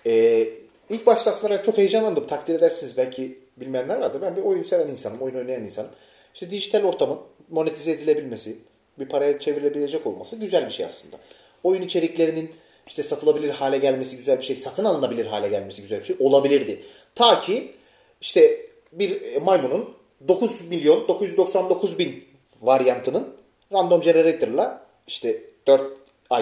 e, 0.06 0.44
ilk 0.90 1.06
başta 1.06 1.30
aslında 1.30 1.54
ben 1.56 1.62
çok 1.62 1.78
heyecanlandım. 1.78 2.26
Takdir 2.26 2.54
edersiniz 2.54 2.96
belki 2.96 3.38
bilmeyenler 3.56 3.96
vardır. 3.96 4.22
Ben 4.22 4.36
bir 4.36 4.42
oyun 4.42 4.62
seven 4.62 4.88
insanım, 4.88 5.22
oyun 5.22 5.34
oynayan 5.34 5.64
insanım. 5.64 5.90
İşte 6.34 6.50
dijital 6.50 6.84
ortamın 6.84 7.18
monetize 7.50 7.90
edilebilmesi, 7.90 8.56
bir 8.98 9.08
paraya 9.08 9.38
çevrilebilecek 9.38 10.06
olması 10.06 10.36
güzel 10.36 10.66
bir 10.66 10.72
şey 10.72 10.86
aslında. 10.86 11.16
Oyun 11.64 11.82
içeriklerinin 11.82 12.50
işte 12.86 13.02
satılabilir 13.02 13.50
hale 13.50 13.78
gelmesi 13.78 14.16
güzel 14.16 14.38
bir 14.38 14.44
şey, 14.44 14.56
satın 14.56 14.84
alınabilir 14.84 15.26
hale 15.26 15.48
gelmesi 15.48 15.82
güzel 15.82 16.00
bir 16.00 16.04
şey 16.04 16.16
olabilirdi. 16.20 16.82
Ta 17.14 17.40
ki 17.40 17.72
işte 18.20 18.66
bir 18.92 19.22
e, 19.22 19.38
maymunun 19.38 19.94
9 20.28 20.68
milyon 20.68 21.08
999 21.08 21.98
bin 21.98 22.24
varyantının 22.60 23.36
random 23.72 24.00
generator'la 24.00 24.86
işte 25.06 25.42
4 25.66 25.82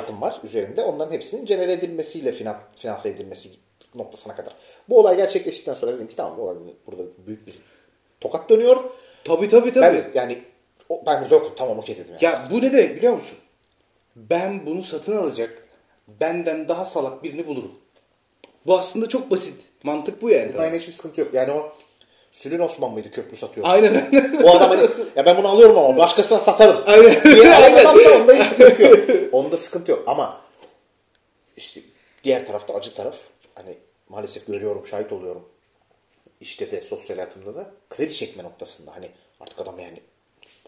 item 0.03 0.21
var 0.21 0.41
üzerinde. 0.45 0.85
Onların 0.85 1.13
hepsinin 1.13 1.47
genere 1.47 1.73
edilmesiyle 1.73 2.33
finan, 2.33 2.57
finanse 2.77 3.09
edilmesi 3.09 3.49
noktasına 3.95 4.37
kadar. 4.37 4.55
Bu 4.89 4.99
olay 4.99 5.17
gerçekleştikten 5.17 5.75
sonra 5.75 5.93
dedim 5.93 6.09
ki 6.09 6.17
tamam 6.17 6.39
bu 6.39 6.43
olay 6.43 6.57
burada 6.87 7.03
büyük 7.27 7.47
bir 7.47 7.55
tokat 8.21 8.51
dönüyor. 8.51 8.85
Tabii 9.25 9.49
tabii 9.49 9.73
tabii. 9.73 10.05
Ben 10.15 10.21
yani 10.21 10.43
o- 10.89 11.03
ben 11.07 11.21
burada 11.23 11.35
yokum 11.35 11.53
tamam 11.57 11.79
okey 11.79 11.97
dedim 11.99 12.15
yani. 12.21 12.25
Ya 12.25 12.49
bu 12.51 12.63
ne 12.63 12.73
demek 12.73 12.97
biliyor 12.97 13.13
musun? 13.13 13.39
Ben 14.17 14.67
bunu 14.67 14.83
satın 14.83 15.17
alacak 15.17 15.65
benden 16.21 16.69
daha 16.69 16.85
salak 16.85 17.23
birini 17.23 17.47
bulurum. 17.47 17.73
Bu 18.67 18.79
aslında 18.79 19.09
çok 19.09 19.31
basit. 19.31 19.61
Mantık 19.83 20.23
bu 20.23 20.31
yani. 20.31 20.53
Bunda 20.53 20.67
yine 20.67 20.79
hiçbir 20.79 20.93
sıkıntı 20.93 21.21
yok. 21.21 21.35
Yani 21.35 21.53
o 21.53 21.73
Sülün 22.33 22.59
Osman 22.61 22.91
mıydı 22.93 23.11
köprü 23.11 23.37
satıyor? 23.37 23.67
Aynen. 23.71 24.11
O 24.45 24.51
adam 24.57 24.71
hani 24.71 24.89
ya 25.17 25.27
ben 25.27 25.37
bunu 25.37 25.49
alıyorum 25.49 25.79
ama 25.79 25.97
başkasına 25.97 26.41
satarım. 26.41 26.77
Aynen. 26.87 27.23
diye 27.25 27.55
Aynen. 27.55 27.79
adamsa 27.81 28.11
onda 28.21 28.35
hiç 28.35 28.43
sıkıntı 28.43 28.83
yok. 28.83 28.99
Onda 29.33 29.57
sıkıntı 29.57 29.91
yok 29.91 30.03
ama 30.07 30.41
işte 31.57 31.81
diğer 32.25 32.47
tarafta 32.47 32.75
acı 32.75 32.95
taraf 32.95 33.17
hani 33.65 33.77
maalesef 34.09 34.47
görüyorum, 34.47 34.87
şahit 34.87 35.13
oluyorum. 35.13 35.43
İşte 36.41 36.71
de 36.71 36.81
sosyal 36.81 37.17
hayatımda 37.17 37.55
da 37.55 37.71
kredi 37.91 38.15
çekme 38.15 38.45
noktasında 38.45 38.97
hani 38.97 39.09
artık 39.41 39.61
adam 39.61 39.81
yani 39.81 40.01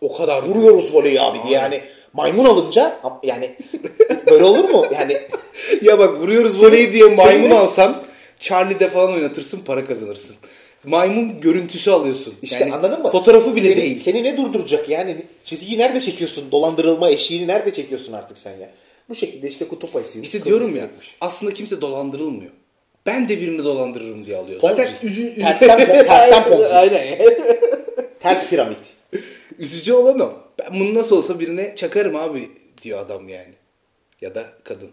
o 0.01 0.17
kadar 0.17 0.43
vuruyoruz 0.43 0.95
voleyi 0.95 1.21
abi 1.21 1.39
diye 1.43 1.55
yani 1.55 1.83
maymun 2.13 2.45
alınca 2.45 3.01
yani 3.23 3.57
böyle 4.31 4.45
olur 4.45 4.65
mu? 4.65 4.87
Yani 4.93 5.21
ya 5.83 5.99
bak 5.99 6.21
vuruyoruz 6.21 6.63
voleyi 6.65 6.93
diye 6.93 7.05
maymun 7.05 7.49
senin- 7.49 7.51
alsan 7.51 8.03
Charlie'de 8.41 8.91
falan 8.91 9.13
oynatırsın 9.13 9.61
para 9.61 9.87
kazanırsın. 9.87 10.37
Maymun 10.85 11.41
görüntüsü 11.41 11.91
alıyorsun. 11.91 12.35
İşte 12.43 12.61
Yani 12.61 12.75
anladın 12.75 13.03
mı? 13.03 13.11
Fotoğrafı 13.11 13.57
bile 13.57 13.69
seni, 13.69 13.77
değil. 13.77 13.97
Seni 13.97 14.25
ne 14.25 14.37
durduracak 14.37 14.89
yani? 14.89 15.17
Çizgiyi 15.45 15.79
nerede 15.79 16.01
çekiyorsun? 16.01 16.53
Dolandırılma 16.53 17.11
eşiğini 17.11 17.47
nerede 17.47 17.73
çekiyorsun 17.73 18.13
artık 18.13 18.39
sen 18.39 18.59
ya? 18.59 18.71
Bu 19.09 19.15
şekilde 19.15 19.49
işte 19.49 19.69
kutup 19.69 19.97
ayısıymış. 19.97 20.29
İşte 20.29 20.45
diyorum 20.45 20.77
ya 20.77 20.83
çocukmuş. 20.83 21.17
aslında 21.21 21.55
kimse 21.55 21.81
dolandırılmıyor. 21.81 22.51
Ben 23.07 23.29
de 23.29 23.41
birini 23.41 23.65
dolandırırım 23.65 24.27
diye 24.27 24.37
alıyor. 24.37 24.61
Zaten 24.61 24.89
üzü... 25.03 25.35
Tersten, 25.35 25.79
tersten 25.87 26.45
ponzi. 26.45 26.75
Aynen. 26.75 27.19
Ters 28.21 28.49
piramit. 28.49 28.95
Üzücü 29.59 29.93
olan 29.93 30.21
o. 30.21 30.33
Ben 30.59 30.81
bunu 30.81 30.95
nasıl 30.95 31.17
olsa 31.17 31.41
birine 31.41 31.75
çakarım 31.77 32.17
abi 32.17 32.51
diyor 32.83 33.01
adam 33.01 33.29
yani. 33.29 33.55
Ya 34.21 34.35
da 34.35 34.45
kadın. 34.65 34.91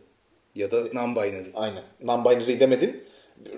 Ya 0.55 0.71
da 0.71 0.77
non-binary. 0.77 1.45
Aynen. 1.53 1.83
Non-binary 2.05 2.59
demedin. 2.59 3.03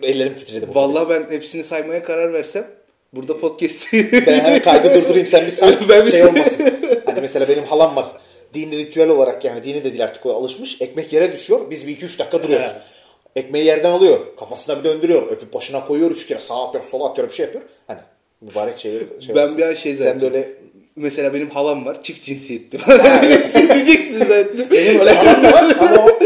Ellerim 0.02 0.36
titredi. 0.36 0.76
Vallahi 0.76 1.10
ben 1.10 1.36
hepsini 1.36 1.64
saymaya 1.64 2.04
karar 2.04 2.34
versem 2.34 2.66
burada 3.14 3.40
podcast'i 3.40 4.12
Ben 4.28 4.40
hemen 4.40 4.62
kaydı 4.62 4.96
durdurayım 4.96 5.28
sen 5.28 5.46
bir 5.46 5.52
say. 5.52 5.78
Ben 5.90 6.06
bir 6.06 6.12
şey 6.12 6.26
olmasın. 6.26 6.74
Hani 7.06 7.22
mesela 7.22 7.48
benim 7.48 7.64
halam 7.64 7.96
var. 7.96 8.06
Dini 8.54 8.78
ritüel 8.78 9.10
olarak 9.10 9.46
yani 9.46 9.64
dini 9.64 9.84
de 9.84 9.84
değil 9.84 10.04
artık 10.04 10.26
o 10.26 10.34
alışmış. 10.34 10.82
Ekmek 10.82 11.14
yere 11.14 11.34
düşüyor. 11.34 11.72
Biz 11.72 11.88
bir 11.88 11.92
iki 11.92 12.06
üç 12.06 12.20
dakika 12.20 12.44
duruyoruz. 12.44 12.66
He. 12.66 12.91
Ekmeği 13.36 13.66
yerden 13.66 13.92
alıyor. 13.92 14.20
Kafasına 14.40 14.80
bir 14.80 14.84
döndürüyor. 14.84 15.28
Öpüp 15.28 15.54
başına 15.54 15.86
koyuyor 15.86 16.12
üç 16.12 16.28
kere. 16.28 16.40
Sağa 16.40 16.68
atıyor, 16.68 16.84
sola 16.84 17.10
atıyor 17.10 17.30
bir 17.30 17.34
şey 17.34 17.46
yapıyor. 17.46 17.64
Hani 17.88 18.00
mübarek 18.42 18.80
şey. 18.80 18.92
şey 19.20 19.36
Ben 19.36 19.58
bir 19.58 19.76
şey 19.76 19.96
Sen 19.96 20.04
zaten. 20.04 20.22
de 20.22 20.26
öyle 20.26 20.50
Mesela 20.96 21.34
benim 21.34 21.50
halam 21.50 21.86
var. 21.86 22.04
Çift 22.04 22.24
cinsiyetli. 22.24 22.80
Sen 23.50 23.70
diyeceksin 23.76 24.18
zaten. 24.18 24.68
benim 24.72 25.00
öyle 25.00 25.12
halam 25.12 25.44
var 25.54 25.76
ama 25.80 26.06
o 26.06 26.20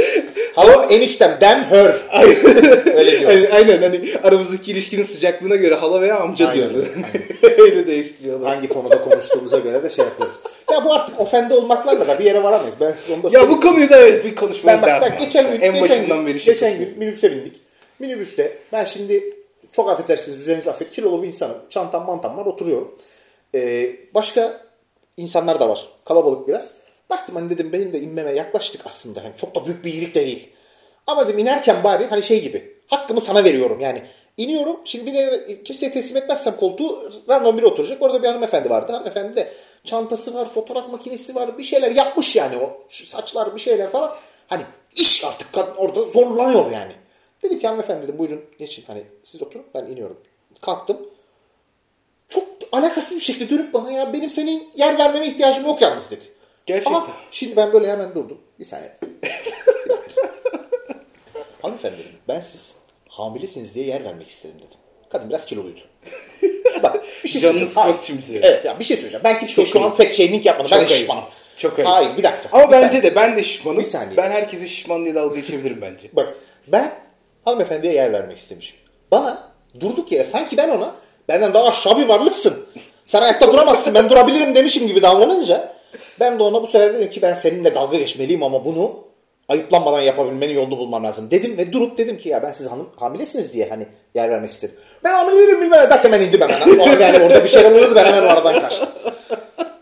halam 0.55 0.85
eniştem 0.89 1.37
dem 1.41 1.63
her. 1.63 1.85
öyle. 2.95 3.53
Aynen, 3.53 3.81
hani 3.81 4.01
aramızdaki 4.23 4.71
ilişkinin 4.71 5.03
sıcaklığına 5.03 5.55
göre 5.55 5.75
hala 5.75 6.01
veya 6.01 6.19
amca 6.19 6.47
Aynen, 6.47 6.69
diyorlar. 6.69 6.89
Öyle 7.57 7.87
değiştiriyorlar. 7.87 8.55
Hangi 8.55 8.69
konuda 8.69 9.01
konuştuğumuza 9.01 9.59
göre 9.59 9.83
de 9.83 9.89
şey 9.89 10.05
yapıyoruz. 10.05 10.35
Ya 10.71 10.85
bu 10.85 10.93
artık 10.93 11.19
ofende 11.19 11.53
olmaklarla 11.53 12.07
da 12.07 12.19
bir 12.19 12.23
yere 12.25 12.43
varamayız. 12.43 12.75
Ben 12.81 12.93
size 12.97 13.13
onu 13.13 13.23
da 13.23 13.27
Ya 13.27 13.31
söyleyeyim. 13.31 13.57
bu 13.57 13.61
konuyu 13.61 13.89
da 13.89 13.97
evet 13.97 14.25
bir 14.25 14.35
konuşmamız 14.35 14.81
Ben 14.81 14.89
bak, 14.89 15.01
lazım. 15.01 15.09
bak 15.13 15.19
geçen 15.19 15.51
gün, 15.51 15.61
en 15.61 15.73
geçen 15.73 15.81
başından 15.81 16.17
gün, 16.17 16.27
beri 16.27 16.39
şey 16.39 16.53
geçen 16.53 16.77
gün 16.77 16.99
minibüse 16.99 17.31
bindik. 17.31 17.61
Minibüste 17.99 18.57
ben 18.73 18.83
şimdi 18.83 19.23
çok 19.71 19.89
affedersiniz 19.89 20.39
üzerinize 20.39 20.71
affet 20.71 20.91
kilolu 20.91 21.21
bir 21.21 21.27
insanım. 21.27 21.57
Çantam 21.69 22.05
mantam 22.05 22.37
var 22.37 22.45
oturuyorum. 22.45 22.95
Ee, 23.55 23.91
başka 24.13 24.61
insanlar 25.17 25.59
da 25.59 25.69
var. 25.69 25.89
Kalabalık 26.05 26.47
biraz. 26.47 26.84
Baktım 27.09 27.35
hani 27.35 27.49
dedim 27.49 27.73
benim 27.73 27.93
de 27.93 28.01
inmeme 28.01 28.31
yaklaştık 28.31 28.81
aslında. 28.85 29.21
Yani 29.21 29.33
çok 29.37 29.55
da 29.55 29.65
büyük 29.65 29.85
bir 29.85 29.93
iyilik 29.93 30.15
de 30.15 30.25
değil. 30.25 30.49
Ama 31.07 31.27
dedim 31.27 31.39
inerken 31.39 31.83
bari 31.83 32.05
hani 32.05 32.23
şey 32.23 32.41
gibi. 32.41 32.75
Hakkımı 32.87 33.21
sana 33.21 33.43
veriyorum 33.43 33.79
yani. 33.79 34.03
İniyorum. 34.37 34.79
Şimdi 34.85 35.05
bir 35.05 35.13
de 35.13 35.47
kimseye 35.63 35.91
teslim 35.91 36.17
etmezsem 36.17 36.55
koltuğu 36.55 37.11
random 37.29 37.57
biri 37.57 37.65
oturacak. 37.65 38.01
Orada 38.01 38.23
bir 38.23 38.27
hanımefendi 38.27 38.69
vardı. 38.69 38.91
Hanımefendi 38.91 39.35
de 39.35 39.53
çantası 39.83 40.33
var, 40.33 40.49
fotoğraf 40.49 40.91
makinesi 40.91 41.35
var. 41.35 41.57
Bir 41.57 41.63
şeyler 41.63 41.91
yapmış 41.91 42.35
yani 42.35 42.57
o 42.57 42.85
şu 42.89 43.05
saçlar 43.05 43.55
bir 43.55 43.61
şeyler 43.61 43.89
falan. 43.89 44.15
Hani 44.47 44.61
iş 44.95 45.25
artık 45.25 45.47
orada 45.77 46.01
zorlanıyor 46.01 46.71
yani. 46.71 46.91
Dedim 47.43 47.59
ki 47.59 47.67
hanımefendi 47.67 48.03
dedim 48.03 48.17
buyurun 48.17 48.41
geçin. 48.59 48.83
Hani 48.87 49.03
siz 49.23 49.43
oturun 49.43 49.65
ben 49.73 49.85
iniyorum. 49.85 50.19
Kalktım. 50.61 50.97
Çok 52.29 52.43
alakasız 52.71 53.17
bir 53.17 53.23
şekilde 53.23 53.49
dönüp 53.49 53.73
bana 53.73 53.91
ya 53.91 54.13
benim 54.13 54.29
senin 54.29 54.69
yer 54.75 54.97
vermeme 54.97 55.27
ihtiyacım 55.27 55.65
yok 55.65 55.81
yalnız 55.81 56.11
dedi. 56.11 56.25
Gerçekten. 56.65 56.93
Ama 56.93 57.07
şimdi 57.31 57.55
ben 57.55 57.73
böyle 57.73 57.91
hemen 57.91 58.15
durdum. 58.15 58.37
Bir 58.59 58.63
saniye. 58.63 58.91
Hanımefendi 61.61 61.97
dedim 61.97 62.11
ben 62.27 62.39
siz 62.39 62.75
hamilesiniz 63.09 63.75
diye 63.75 63.85
yer 63.85 64.03
vermek 64.03 64.29
istedim 64.29 64.55
dedim. 64.57 64.77
Kadın 65.09 65.29
biraz 65.29 65.45
kiloluydu. 65.45 65.79
Bak 66.83 67.03
bir 67.23 67.29
şey 67.29 67.41
Canını 67.41 67.67
söyleyeceğim. 67.67 68.21
için? 68.21 68.39
Evet 68.43 68.65
ya 68.65 68.79
bir 68.79 68.83
şey 68.83 68.97
söyleyeceğim. 68.97 69.23
Ben 69.23 69.39
kimseye 69.39 69.65
Çok 69.65 69.67
şu 69.73 69.79
an 69.79 69.83
ayıp. 69.83 69.97
fat 69.97 70.11
shaming 70.11 70.45
yapmadım. 70.45 70.71
ben 70.71 70.77
Çok 70.79 70.89
de 70.89 70.93
ayıp. 70.93 70.99
şişmanım. 71.01 71.23
Çok 71.57 71.79
ayıp. 71.79 71.89
Hayır 71.89 72.17
bir 72.17 72.23
dakika. 72.23 72.49
Ama 72.51 72.67
Bir 72.67 72.71
bence 72.71 72.85
saniye. 72.87 73.03
de 73.03 73.15
ben 73.15 73.37
de 73.37 73.43
şişmanım. 73.43 73.79
Bir 73.79 73.83
saniye. 73.83 74.17
Ben 74.17 74.31
herkese 74.31 74.67
şişman 74.67 75.05
diye 75.05 75.15
dalga 75.15 75.35
geçebilirim 75.35 75.81
bence. 75.81 76.07
Bak 76.13 76.33
ben 76.67 76.91
hanımefendiye 77.45 77.93
yer 77.93 78.13
vermek 78.13 78.37
istemişim. 78.37 78.75
Bana 79.11 79.51
durduk 79.79 80.11
yere 80.11 80.23
sanki 80.23 80.57
ben 80.57 80.69
ona 80.69 80.95
benden 81.29 81.53
daha 81.53 81.67
aşağı 81.67 81.97
bir 81.97 82.05
varlıksın. 82.05 82.65
Sen 83.05 83.21
ayakta 83.21 83.53
duramazsın 83.53 83.93
ben 83.93 84.09
durabilirim 84.09 84.55
demişim 84.55 84.87
gibi 84.87 85.01
davranınca 85.01 85.74
ben 86.19 86.39
de 86.39 86.43
ona 86.43 86.61
bu 86.61 86.67
sefer 86.67 86.93
dedim 86.93 87.09
ki 87.09 87.21
ben 87.21 87.33
seninle 87.33 87.75
dalga 87.75 87.97
geçmeliyim 87.97 88.43
ama 88.43 88.65
bunu 88.65 89.05
ayıplanmadan 89.49 90.01
yapabilmenin 90.01 90.53
yolunu 90.53 90.77
bulmam 90.77 91.03
lazım 91.03 91.31
dedim 91.31 91.57
ve 91.57 91.73
durup 91.73 91.97
dedim 91.97 92.17
ki 92.17 92.29
ya 92.29 92.43
ben 92.43 92.51
siz 92.51 92.71
hanım 92.71 92.89
hamilesiniz 92.95 93.53
diye 93.53 93.69
hani 93.69 93.87
yer 94.15 94.29
vermek 94.29 94.51
istedim. 94.51 94.75
Ben 95.03 95.13
hamile 95.13 95.37
değilim 95.37 95.61
bilmem 95.61 95.81
ne 95.81 95.89
derken 95.89 96.21
indim 96.21 96.41
hemen. 96.41 96.79
Orada 96.79 97.03
yani 97.03 97.23
orada 97.23 97.43
bir 97.43 97.49
şeyler 97.49 97.71
oluyordu 97.71 97.95
ben 97.95 98.05
hemen 98.05 98.23
o 98.23 98.29
aradan 98.29 98.61
kaçtım. 98.61 98.89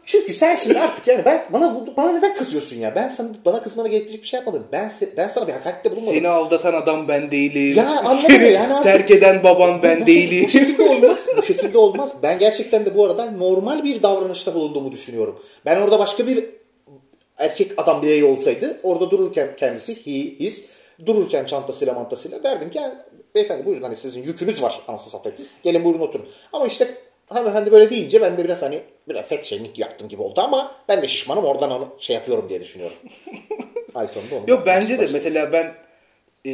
Çünkü 0.05 0.33
sen 0.33 0.55
şimdi 0.55 0.79
artık 0.79 1.07
yani 1.07 1.25
ben 1.25 1.45
bana 1.53 1.85
bana 1.97 2.11
neden 2.11 2.35
kızıyorsun 2.35 2.75
ya? 2.75 2.95
Ben 2.95 3.09
sana 3.09 3.27
bana 3.45 3.61
kızmana 3.63 3.87
gerektirecek 3.87 4.23
bir 4.23 4.27
şey 4.27 4.37
yapmadım. 4.37 4.67
Ben 4.71 4.91
ben 5.17 5.27
sana 5.27 5.47
bir 5.47 5.53
hakarette 5.53 5.91
bulunmadım. 5.91 6.13
Seni 6.15 6.27
aldatan 6.27 6.73
adam 6.73 7.07
ben 7.07 7.31
değilim. 7.31 7.77
Ya 7.77 8.03
Seni? 8.15 8.51
Yani 8.51 8.73
artık- 8.73 8.91
terk 8.93 9.11
eden 9.11 9.43
baban 9.43 9.79
Bu- 9.79 9.83
ben 9.83 10.01
bu 10.01 10.05
değilim. 10.07 10.49
şekilde- 10.49 10.77
Bu 10.77 10.83
şekilde 10.83 10.83
olmaz. 11.07 11.27
Bu 11.37 11.43
şekilde 11.43 11.77
olmaz. 11.77 12.13
Ben 12.23 12.39
gerçekten 12.39 12.85
de 12.85 12.95
bu 12.95 13.05
arada 13.05 13.31
normal 13.31 13.83
bir 13.83 14.03
davranışta 14.03 14.53
bulunduğumu 14.55 14.91
düşünüyorum. 14.91 15.39
Ben 15.65 15.81
orada 15.81 15.99
başka 15.99 16.27
bir 16.27 16.45
erkek 17.37 17.71
adam 17.77 18.01
bireyi 18.01 18.23
olsaydı 18.25 18.79
orada 18.83 19.11
dururken 19.11 19.49
kendisi 19.57 19.95
he, 20.05 20.11
his 20.39 20.69
dururken 21.05 21.45
çantasıyla 21.45 21.93
mantasıyla 21.93 22.43
derdim 22.43 22.69
ki 22.71 22.77
yani, 22.77 22.93
beyefendi 23.35 23.65
buyurun 23.65 23.83
hani 23.83 23.95
sizin 23.95 24.23
yükünüz 24.23 24.63
var 24.63 24.79
anasını 24.87 25.09
satayım. 25.09 25.37
Gelin 25.63 25.83
buyurun 25.83 25.99
oturun. 25.99 26.25
Ama 26.53 26.67
işte 26.67 26.87
hanımefendi 27.27 27.71
böyle 27.71 27.89
deyince 27.89 28.21
ben 28.21 28.37
de 28.37 28.43
biraz 28.43 28.61
hani 28.61 28.81
biraz 29.09 29.27
fet 29.27 29.45
shaming 29.45 29.79
yaptım 29.79 30.09
gibi 30.09 30.21
oldu 30.21 30.41
ama 30.41 30.75
ben 30.89 31.01
de 31.01 31.07
şişmanım 31.07 31.45
oradan 31.45 31.71
onu 31.71 31.87
şey 31.99 32.13
yapıyorum 32.15 32.49
diye 32.49 32.61
düşünüyorum. 32.61 32.97
Ay 33.95 34.07
sonunda 34.07 34.35
onu 34.35 34.43
Yok 34.47 34.63
bence 34.65 34.99
de 34.99 35.07
mesela 35.13 35.51
ben 35.51 35.73
e, 36.45 36.51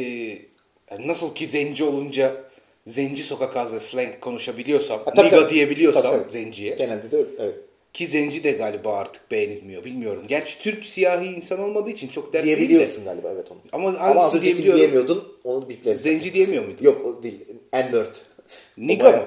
yani 0.90 1.08
nasıl 1.08 1.34
ki 1.34 1.46
zenci 1.46 1.84
olunca 1.84 2.32
zenci 2.86 3.22
sokak 3.22 3.56
ağzı 3.56 3.80
slang 3.80 4.20
konuşabiliyorsam, 4.20 4.98
Ha, 5.04 5.14
tabii, 5.14 5.26
niga 5.26 5.40
tabii. 5.40 5.54
diyebiliyorsam 5.54 6.02
Tabii, 6.02 6.22
tabii. 6.22 6.32
zenciye. 6.32 6.74
Genelde 6.76 7.10
de 7.10 7.16
öyle. 7.16 7.28
Evet. 7.38 7.54
Ki 7.92 8.06
zenci 8.06 8.44
de 8.44 8.50
galiba 8.52 8.94
artık 8.96 9.30
beğenilmiyor 9.30 9.84
bilmiyorum. 9.84 10.24
Gerçi 10.28 10.58
Türk 10.62 10.84
siyahi 10.84 11.26
insan 11.26 11.60
olmadığı 11.60 11.90
için 11.90 12.08
çok 12.08 12.32
dert 12.32 12.44
değil 12.44 12.56
de. 12.56 12.58
Diyebiliyorsun 12.58 13.04
galiba 13.04 13.30
evet 13.34 13.50
onu. 13.50 13.58
Ama 13.72 13.88
Ama 13.98 14.20
az 14.20 14.34
önceki 14.34 14.64
diyemiyordun 14.64 15.36
onu 15.44 15.68
bipleriz. 15.68 16.00
Zenci 16.02 16.32
diyemiyor 16.34 16.64
muydun? 16.64 16.84
Yok 16.84 17.06
o 17.06 17.22
değil. 17.22 17.38
N-word. 17.72 18.14
Niga 18.78 19.10
mı? 19.10 19.22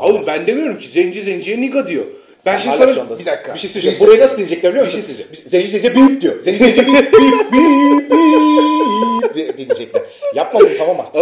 Bayağı- 0.00 0.14
Oğlum 0.14 0.26
ben 0.26 0.46
demiyorum 0.46 0.78
ki 0.78 0.88
zenci 0.88 1.22
zenciye 1.22 1.60
niga 1.60 1.86
diyor. 1.86 2.04
Ben 2.46 2.56
Sen 2.56 2.58
şimdi 2.58 2.76
hala 2.76 2.94
sana 2.94 3.18
bir 3.18 3.26
dakika. 3.26 3.54
Bir 3.54 3.58
şey 3.58 3.70
söyleyeceğim. 3.70 4.06
Burayı 4.06 4.20
nasıl 4.20 4.36
diyecekler 4.36 4.72
biliyor 4.72 4.86
musun? 4.86 5.00
Bir 5.00 5.06
şey 5.06 5.14
söyleyeceğim. 5.16 5.48
Zenci 5.48 5.68
zenci 5.68 5.94
bip 6.14 6.20
diyor. 6.20 6.42
Zenci 6.42 6.58
zenci 6.58 6.86
bip 6.86 7.12
bip 7.12 7.52
bip 7.52 8.12
bip 8.12 9.34
diye 9.34 9.56
diyecekler. 9.56 10.02
Yapma 10.34 10.60
bunu 10.60 10.68
tamam 10.78 11.00
artık. 11.00 11.14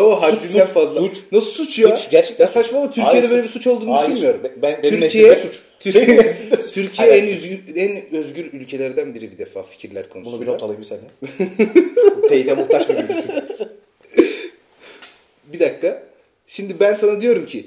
Suç, 0.43 0.50
haddinden 0.50 0.67
fazla. 0.67 1.00
Suç. 1.00 1.17
Nasıl 1.33 1.50
suç 1.50 1.79
ya? 1.79 1.97
Suç, 1.97 2.11
gerçekten 2.11 2.45
Ya 2.45 2.49
saçmalama. 2.49 2.87
Türkiye'de 2.91 3.11
Hayır, 3.19 3.31
böyle 3.31 3.43
bir 3.43 3.49
suç 3.49 3.67
olduğunu 3.67 3.95
Hayır. 3.95 4.09
düşünmüyorum. 4.09 4.41
Ben- 4.62 4.83
benim 4.83 5.00
Türkiye, 5.00 5.37
suç. 5.37 5.61
Türkiye, 5.81 6.09
Benim 6.09 6.23
nezdimde 6.23 6.57
suç. 6.57 6.75
Türkiye 6.75 7.09
Hayır, 7.09 7.23
en 7.23 7.27
suç. 7.37 7.50
özgür, 7.50 7.77
en 7.77 8.15
özgür 8.15 8.53
ülkelerden 8.53 9.15
biri 9.15 9.33
bir 9.33 9.39
defa 9.39 9.62
fikirler 9.62 10.09
konusunda. 10.09 10.37
Bunu 10.37 10.47
bir 10.47 10.53
not 10.53 10.62
alayım 10.62 10.81
bir 10.83 10.87
saniye. 10.87 11.09
Teyide 12.29 12.55
muhtaç 12.55 12.89
bir 12.89 12.95
bilgi 12.97 13.15
çünkü. 13.23 13.45
Şimdi 16.47 16.81
ben 16.81 16.95
sana 16.95 17.21
diyorum 17.21 17.47
ki 17.47 17.67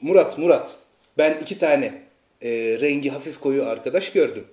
Murat 0.00 0.38
Murat 0.38 0.70
ben 1.18 1.38
iki 1.42 1.58
tane 1.58 2.02
e, 2.42 2.50
rengi 2.80 3.10
hafif 3.10 3.40
koyu 3.40 3.64
arkadaş 3.64 4.12
gördüm. 4.12 4.44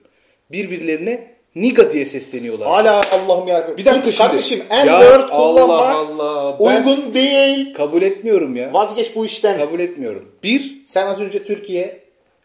Birbirlerine 0.51 1.35
Niga 1.55 1.93
diye 1.93 2.05
sesleniyorlar. 2.05 2.67
Hala 2.67 3.01
Allah'ım 3.11 3.47
ya. 3.47 3.77
Bir 3.77 3.85
dakika 3.85 4.11
şimdi. 4.11 4.17
Kardeşim 4.17 4.59
N-word 4.69 5.29
kullanmak 5.29 5.95
Allah 5.95 6.57
uygun 6.57 7.13
değil. 7.13 7.73
kabul 7.73 8.01
etmiyorum 8.01 8.55
ya. 8.55 8.73
Vazgeç 8.73 9.15
bu 9.15 9.25
işten. 9.25 9.57
Kabul 9.57 9.79
etmiyorum. 9.79 10.31
Bir 10.43 10.81
Sen 10.85 11.07
az 11.07 11.21
önce 11.21 11.43
Türkiye 11.43 11.99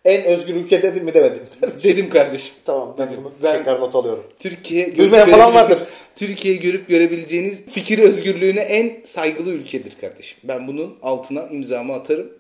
en 0.05 0.25
özgür 0.25 0.55
ülke 0.55 0.83
dedin 0.83 1.05
mi 1.05 1.15
demedin. 1.15 1.43
dedim 1.83 2.11
kardeşim. 2.11 2.55
tamam 2.65 2.95
ben 2.99 3.09
bunu 3.17 3.33
Ben- 3.43 3.59
tekrar 3.59 3.81
not 3.81 3.95
alıyorum. 3.95 4.25
Türkiye 4.39 4.89
Gülmeyen 4.89 5.31
falan 5.31 5.55
vardır. 5.55 5.79
Türkiye'yi 6.17 6.61
görüp 6.61 6.89
görebileceğiniz 6.89 7.63
fikir 7.71 7.99
özgürlüğüne 7.99 8.61
en 8.61 8.93
saygılı 9.05 9.51
ülkedir 9.51 9.93
kardeşim. 10.01 10.39
Ben 10.45 10.69
bunun 10.69 10.97
altına 11.03 11.43
imzamı 11.51 11.93
atarım. 11.95 12.40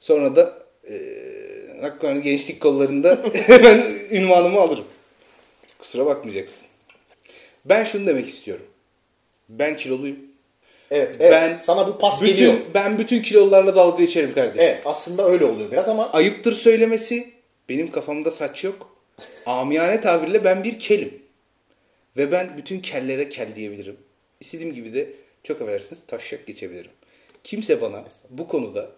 Sonra 0.00 0.36
da 0.36 0.62
eee 0.90 1.28
Hakkari 1.80 2.22
Gençlik 2.22 2.60
Kolları'nda 2.60 3.18
hemen 3.34 3.86
ünvanımı 4.10 4.60
alırım. 4.60 4.84
Kusura 5.78 6.06
bakmayacaksın. 6.06 6.66
Ben 7.64 7.84
şunu 7.84 8.06
demek 8.06 8.28
istiyorum. 8.28 8.66
Ben 9.48 9.76
kiloluyum. 9.76 10.16
Evet, 10.90 11.16
evet. 11.20 11.32
Ben 11.32 11.56
sana 11.56 11.86
bu 11.86 11.98
pas 11.98 12.22
bütün, 12.22 12.32
geliyor. 12.32 12.54
Ben 12.74 12.98
bütün 12.98 13.22
kilolarla 13.22 13.76
dalga 13.76 13.98
geçerim 13.98 14.34
kardeşim. 14.34 14.60
Evet 14.62 14.82
aslında 14.84 15.28
öyle 15.28 15.44
oluyor 15.44 15.72
biraz 15.72 15.88
ama 15.88 16.12
Ayıptır 16.12 16.52
söylemesi. 16.52 17.30
Benim 17.68 17.90
kafamda 17.90 18.30
saç 18.30 18.64
yok. 18.64 18.90
Amiyane 19.46 20.00
tabirle 20.00 20.44
ben 20.44 20.64
bir 20.64 20.78
kelim. 20.78 21.22
Ve 22.16 22.32
ben 22.32 22.56
bütün 22.56 22.80
kellere 22.80 23.28
kel 23.28 23.54
diyebilirim. 23.54 23.96
İstediğim 24.40 24.74
gibi 24.74 24.94
de 24.94 25.10
çok 25.42 25.62
affedersiniz 25.62 26.06
taşyak 26.06 26.46
geçebilirim. 26.46 26.90
Kimse 27.44 27.80
bana 27.80 28.04
bu 28.30 28.48
konuda 28.48 28.90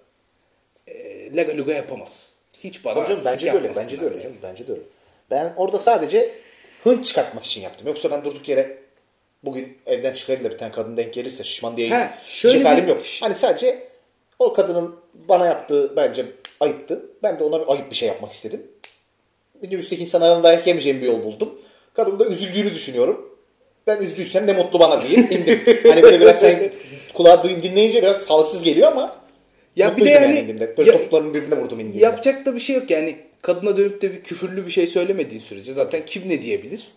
e, 0.91 1.37
laga 1.37 1.57
luga 1.57 1.73
yapamaz. 1.73 2.37
Hiç 2.65 2.85
bana 2.85 2.97
Hocam 2.97 3.21
bence 3.25 3.47
de 3.47 3.57
öyle. 3.57 3.73
Bence 3.77 4.01
de 4.01 4.05
öyle 4.05 4.21
canım. 4.23 4.37
Bence 4.43 4.67
de 4.67 4.73
öyle. 4.73 4.83
Ben 5.31 5.53
orada 5.57 5.79
sadece 5.79 6.35
hınç 6.85 7.07
çıkartmak 7.07 7.45
için 7.45 7.61
yaptım. 7.61 7.87
Yoksa 7.87 8.11
ben 8.11 8.25
durduk 8.25 8.49
yere 8.49 8.79
bugün 9.43 9.79
evden 9.87 10.13
çıkarayım 10.13 10.45
da 10.45 10.51
bir 10.53 10.59
tane 10.59 10.73
kadın 10.73 10.97
denk 10.97 11.15
gelirse 11.15 11.45
şişman 11.45 11.77
diye 11.77 11.89
şöyle 11.89 12.11
şöyle 12.25 12.69
halim 12.69 12.89
yok. 12.89 13.03
Hani 13.21 13.35
sadece 13.35 13.89
o 14.39 14.53
kadının 14.53 14.97
bana 15.15 15.47
yaptığı 15.47 15.97
bence 15.97 16.27
ayıptı. 16.61 17.03
Ben 17.23 17.39
de 17.39 17.45
ona 17.45 17.61
bir 17.61 17.73
ayıp 17.73 17.91
bir 17.91 17.97
şey 17.97 18.09
yapmak 18.09 18.33
istedim. 18.33 18.63
Üstteki 19.71 20.03
insanların 20.03 20.43
dayak 20.43 20.67
yemeyeceğim 20.67 21.01
bir 21.01 21.07
yol 21.07 21.25
buldum. 21.25 21.61
Kadın 21.95 22.19
da 22.19 22.27
üzüldüğünü 22.27 22.75
düşünüyorum. 22.75 23.37
Ben 23.87 23.97
üzdüysem 23.97 24.47
ne 24.47 24.53
mutlu 24.53 24.79
bana 24.81 25.03
diyeyim. 25.03 25.29
indim. 25.31 25.61
hani 25.91 26.03
böyle 26.03 26.21
biraz 26.21 26.41
sen 26.41 26.73
kulağa 27.15 27.45
duyun 27.45 27.63
dinleyince 27.63 28.03
biraz 28.03 28.23
sağlıksız 28.23 28.63
geliyor 28.63 28.93
ama 28.93 29.20
Ya 29.77 29.97
bir 29.97 30.05
de 30.05 30.05
mutluydum 30.05 30.23
yani 30.23 30.39
indiğimde. 30.39 30.77
Böyle 30.77 30.91
ya- 30.91 30.97
topuklarımı 30.97 31.35
birbirine 31.35 31.57
vurdum 31.57 31.81
indiğimde. 31.81 32.05
Yapacak 32.05 32.47
da 32.47 32.55
bir 32.55 32.61
şey 32.61 32.77
yok 32.77 32.91
yani. 32.91 33.17
Kadına 33.43 33.77
dönüp 33.77 34.03
de 34.03 34.13
bir 34.13 34.23
küfürlü 34.23 34.67
bir 34.67 34.71
şey 34.71 34.87
söylemediğin 34.87 35.41
sürece 35.41 35.73
zaten 35.73 36.03
kim 36.07 36.29
ne 36.29 36.43
diyebilir? 36.43 36.89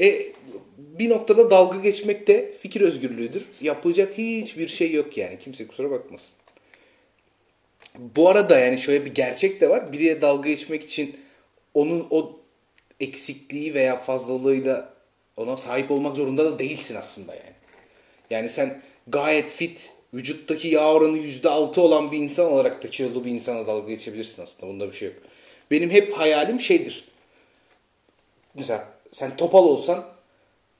E 0.00 0.22
bir 0.78 1.10
noktada 1.10 1.50
dalga 1.50 1.78
geçmek 1.78 2.26
de 2.26 2.52
fikir 2.62 2.80
özgürlüğüdür. 2.80 3.42
Yapılacak 3.60 4.18
hiçbir 4.18 4.68
şey 4.68 4.92
yok 4.92 5.18
yani. 5.18 5.38
Kimse 5.38 5.66
kusura 5.66 5.90
bakmasın. 5.90 6.38
Bu 7.98 8.28
arada 8.28 8.58
yani 8.58 8.80
şöyle 8.80 9.04
bir 9.04 9.14
gerçek 9.14 9.60
de 9.60 9.70
var. 9.70 9.92
Biriye 9.92 10.22
dalga 10.22 10.48
geçmek 10.48 10.82
için 10.84 11.16
onun 11.74 12.06
o 12.10 12.40
eksikliği 13.00 13.74
veya 13.74 13.96
fazlalığıyla 13.96 14.94
ona 15.36 15.56
sahip 15.56 15.90
olmak 15.90 16.16
zorunda 16.16 16.44
da 16.44 16.58
değilsin 16.58 16.94
aslında 16.94 17.34
yani. 17.34 17.52
Yani 18.30 18.48
sen 18.48 18.82
gayet 19.06 19.50
fit, 19.50 19.90
vücuttaki 20.14 20.68
yağ 20.68 20.92
oranı 20.92 21.18
%6 21.18 21.80
olan 21.80 22.12
bir 22.12 22.18
insan 22.18 22.52
olarak 22.52 22.84
da 22.84 22.90
kilolu 22.90 23.24
bir 23.24 23.30
insana 23.30 23.66
dalga 23.66 23.88
geçebilirsin 23.88 24.42
aslında. 24.42 24.72
Bunda 24.72 24.86
bir 24.86 24.92
şey 24.92 25.08
yok. 25.08 25.16
Benim 25.70 25.90
hep 25.90 26.12
hayalim 26.12 26.60
şeydir. 26.60 27.04
Mesela 28.54 28.84
sen 29.12 29.36
topal 29.36 29.64
olsan 29.64 30.04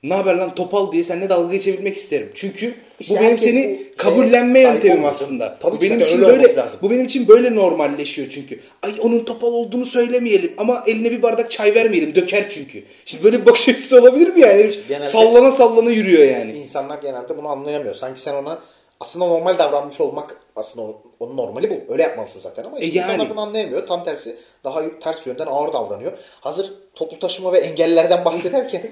ne 0.02 0.14
haber 0.14 0.34
lan 0.34 0.54
topal 0.54 0.92
diye 0.92 1.02
seninle 1.02 1.28
dalga 1.28 1.52
geçebilmek 1.52 1.96
isterim. 1.96 2.30
Çünkü 2.34 2.74
İşte 3.00 3.16
bu 3.16 3.20
benim 3.20 3.38
seni 3.38 3.80
bu 3.92 3.96
kabullenme 3.96 4.60
yöntemim 4.60 5.04
aslında. 5.04 5.58
Tabii 5.60 5.76
bu 5.76 5.80
benim 5.80 6.00
için 6.00 6.22
öyle 6.22 6.26
böyle 6.26 6.56
lazım. 6.56 6.80
bu 6.82 6.90
benim 6.90 7.04
için 7.04 7.28
böyle 7.28 7.54
normalleşiyor 7.54 8.28
çünkü. 8.30 8.60
Ay 8.82 8.94
onun 9.00 9.24
topal 9.24 9.52
olduğunu 9.52 9.86
söylemeyelim 9.86 10.52
ama 10.58 10.84
eline 10.86 11.10
bir 11.10 11.22
bardak 11.22 11.50
çay 11.50 11.74
vermeyelim. 11.74 12.14
Döker 12.14 12.50
çünkü. 12.50 12.84
Şimdi 13.04 13.24
böyle 13.24 13.40
bir 13.40 13.46
bakış 13.46 13.68
açısı 13.68 14.00
olabilir 14.00 14.28
mi 14.28 14.40
yani? 14.40 14.70
genelde- 14.88 15.08
sallana 15.08 15.50
sallana 15.50 15.90
yürüyor 15.90 16.24
yani. 16.24 16.52
İnsanlar 16.52 17.02
genelde 17.02 17.38
bunu 17.38 17.48
anlayamıyor. 17.48 17.94
Sanki 17.94 18.20
sen 18.20 18.34
ona 18.34 18.62
aslında 19.02 19.26
normal 19.26 19.58
davranmış 19.58 20.00
olmak 20.00 20.36
aslında 20.56 20.96
onun 21.20 21.36
normali 21.36 21.70
bu. 21.70 21.92
Öyle 21.92 22.02
yapmalısın 22.02 22.40
zaten 22.40 22.64
ama 22.64 22.78
işte 22.78 22.92
E 22.92 22.98
yani. 22.98 23.10
insanlar 23.12 23.30
bunu 23.30 23.40
anlayamıyor. 23.40 23.86
Tam 23.86 24.04
tersi 24.04 24.36
daha 24.64 24.98
ters 25.00 25.26
yönden 25.26 25.46
ağır 25.46 25.72
davranıyor. 25.72 26.12
Hazır 26.40 26.72
toplu 26.94 27.18
taşıma 27.18 27.52
ve 27.52 27.58
engellilerden 27.58 28.24
bahsederken 28.24 28.90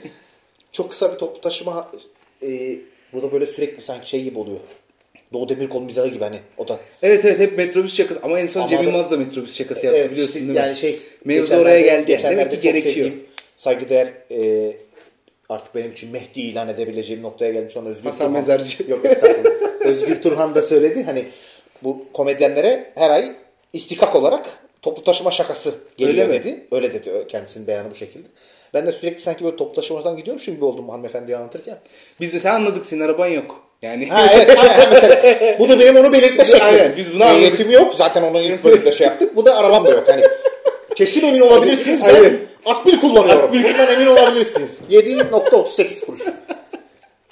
çok 0.72 0.90
kısa 0.90 1.12
bir 1.12 1.18
toplu 1.18 1.40
taşıma 1.40 1.90
e, 2.42 2.48
bu 3.12 3.22
da 3.22 3.32
böyle 3.32 3.46
sürekli 3.46 3.82
sanki 3.82 4.08
şey 4.08 4.22
gibi 4.22 4.38
oluyor. 4.38 4.58
Doğu 5.32 5.48
Demirkol 5.48 5.82
mizahı 5.82 6.08
gibi 6.08 6.24
hani 6.24 6.40
o 6.58 6.68
da. 6.68 6.78
Evet 7.02 7.24
evet 7.24 7.38
hep 7.38 7.58
metrobüs 7.58 7.96
şakası 7.96 8.20
ama 8.22 8.40
en 8.40 8.46
son 8.46 8.60
Ama 8.60 8.68
Cem 8.68 8.78
da- 8.78 8.82
Yılmaz 8.82 9.10
da 9.10 9.16
metrobüs 9.16 9.56
şakası 9.56 9.86
yaptı 9.86 10.00
Evet, 10.00 10.10
biliyorsun 10.10 10.32
işte 10.34 10.40
değil 10.40 10.50
mi? 10.58 10.58
yani 10.66 10.76
şey 10.76 10.98
Mevzu 11.24 11.54
oraya 11.56 11.80
geldi. 11.80 12.12
yani. 12.12 12.22
Demek 12.36 12.50
ki 12.50 12.60
gerekiyor. 12.60 13.10
saygıdeğer 13.56 14.12
e, 14.30 14.72
artık 15.48 15.74
benim 15.74 15.92
için 15.92 16.10
Mehdi 16.12 16.40
ilan 16.40 16.68
edebileceğim 16.68 17.22
noktaya 17.22 17.52
gelmiş 17.52 17.76
olan 17.76 17.86
Özgür 17.88 18.04
Hasan. 18.04 18.32
Mezarcı. 18.32 18.90
Yok 18.90 19.04
estağfurullah. 19.04 19.50
Özgür 19.80 20.22
Turhan 20.22 20.54
da 20.54 20.62
söyledi 20.62 21.02
hani 21.04 21.24
bu 21.82 22.04
komedyenlere 22.12 22.92
her 22.94 23.10
ay 23.10 23.32
istikak 23.72 24.16
olarak 24.16 24.58
toplu 24.82 25.04
taşıma 25.04 25.30
şakası 25.30 25.74
geliyor 25.96 26.28
Öyle 26.28 26.38
mi? 26.38 26.44
dedi. 26.44 26.66
Öyle 26.72 26.92
dedi 26.92 27.26
kendisinin 27.28 27.66
beyanı 27.66 27.90
bu 27.90 27.94
şekilde. 27.94 28.28
Ben 28.74 28.86
de 28.86 28.92
sürekli 28.92 29.20
sanki 29.20 29.44
böyle 29.44 29.56
toplu 29.56 29.74
taşımadan 29.80 30.16
gidiyormuşum 30.16 30.54
gibi 30.54 30.64
oldum 30.64 30.88
hanımefendiye 30.88 31.36
anlatırken. 31.36 31.78
Biz 32.20 32.32
mesela 32.32 32.54
anladık 32.54 32.86
senin 32.86 33.00
araban 33.00 33.26
yok. 33.26 33.62
Yani 33.82 34.08
Ha 34.08 34.30
evet 34.34 34.58
mesela. 34.92 35.22
Bu 35.58 35.68
da 35.68 35.80
benim 35.80 35.96
onu 35.96 36.12
belirtme 36.12 36.44
şeklim. 36.44 36.66
Aynen, 36.66 36.96
biz 36.96 37.14
bunu 37.14 37.24
anladık. 37.24 37.38
Ehliyetim 37.38 37.70
yok. 37.70 37.94
Zaten 37.94 38.22
onun 38.22 38.42
ilk 38.42 38.64
bölümde 38.64 38.92
şey 38.92 39.06
yaptık. 39.06 39.36
Bu 39.36 39.44
da 39.44 39.56
arabam 39.56 39.86
da 39.86 39.90
yok. 39.90 40.04
Hani 40.08 40.22
kesin 40.94 41.26
emin 41.26 41.40
olabilirsiniz. 41.40 42.02
Ben 42.04 42.14
Aynen. 42.14 42.38
akbil 42.66 43.00
kullanıyorum. 43.00 43.50
Bundan 43.52 43.92
emin 43.94 44.06
olabilirsiniz. 44.06 44.80
7.38 44.90 46.06
kuruş. 46.06 46.20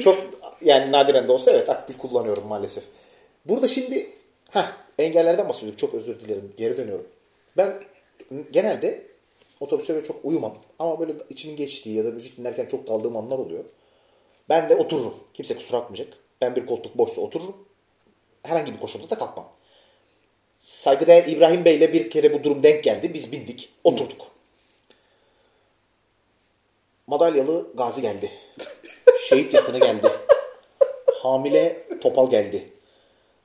Çok 0.04 0.18
yani 0.60 0.92
nadiren 0.92 1.28
de 1.28 1.32
olsa 1.32 1.50
evet 1.50 1.68
akbil 1.68 1.94
kullanıyorum 1.94 2.46
maalesef. 2.46 2.84
Burada 3.44 3.68
şimdi 3.68 4.12
ha 4.50 4.72
engellerden 4.98 5.48
bahsediyorduk. 5.48 5.78
Çok 5.78 5.94
özür 5.94 6.20
dilerim. 6.20 6.52
Geri 6.56 6.76
dönüyorum. 6.76 7.06
Ben 7.56 7.74
genelde 8.50 9.06
otobüse 9.60 9.94
böyle 9.94 10.06
çok 10.06 10.24
uyumam. 10.24 10.54
Ama 10.78 11.00
böyle 11.00 11.14
içimin 11.28 11.56
geçtiği 11.56 11.96
ya 11.96 12.04
da 12.04 12.10
müzik 12.10 12.38
dinlerken 12.38 12.66
çok 12.66 12.86
daldığım 12.86 13.16
anlar 13.16 13.38
oluyor. 13.38 13.64
Ben 14.48 14.68
de 14.68 14.76
otururum. 14.76 15.14
Kimse 15.34 15.54
kusura 15.54 15.78
bakmayacak. 15.80 16.08
Ben 16.40 16.56
bir 16.56 16.66
koltuk 16.66 16.98
boşsa 16.98 17.20
otururum. 17.20 17.68
Herhangi 18.42 18.74
bir 18.74 18.80
koşulda 18.80 19.10
da 19.10 19.18
kalkmam. 19.18 19.48
Saygıdeğer 20.58 21.26
İbrahim 21.26 21.64
Bey'le 21.64 21.92
bir 21.92 22.10
kere 22.10 22.32
bu 22.32 22.44
durum 22.44 22.62
denk 22.62 22.84
geldi. 22.84 23.14
Biz 23.14 23.32
bindik. 23.32 23.68
Oturduk. 23.84 24.20
Madalyalı 27.06 27.66
Gazi 27.74 28.02
geldi. 28.02 28.30
Şehit 29.28 29.54
yakını 29.54 29.78
geldi. 29.78 30.08
Hamile 31.22 31.76
Topal 32.00 32.30
geldi. 32.30 32.68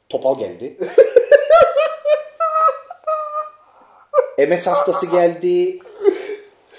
Topal 0.10 0.40
geldi. 0.40 0.78
MS 4.38 4.68
hastası 4.68 5.06
geldi. 5.06 5.80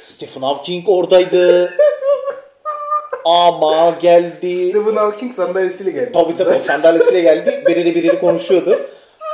Stephen 0.02 0.42
Hawking 0.42 0.88
oradaydı. 0.88 1.72
Ama 3.24 3.94
geldi. 4.02 4.68
Stephen 4.68 4.96
Hawking 4.96 5.35
sandalyesiyle 5.35 5.90
geldi. 5.90 6.12
Tabii 6.12 6.37
tabii 6.37 6.62
sandalyesiyle 6.62 7.20
geldi. 7.20 7.64
Birileri 7.66 7.94
birileri 7.94 8.20
konuşuyordu. 8.20 8.80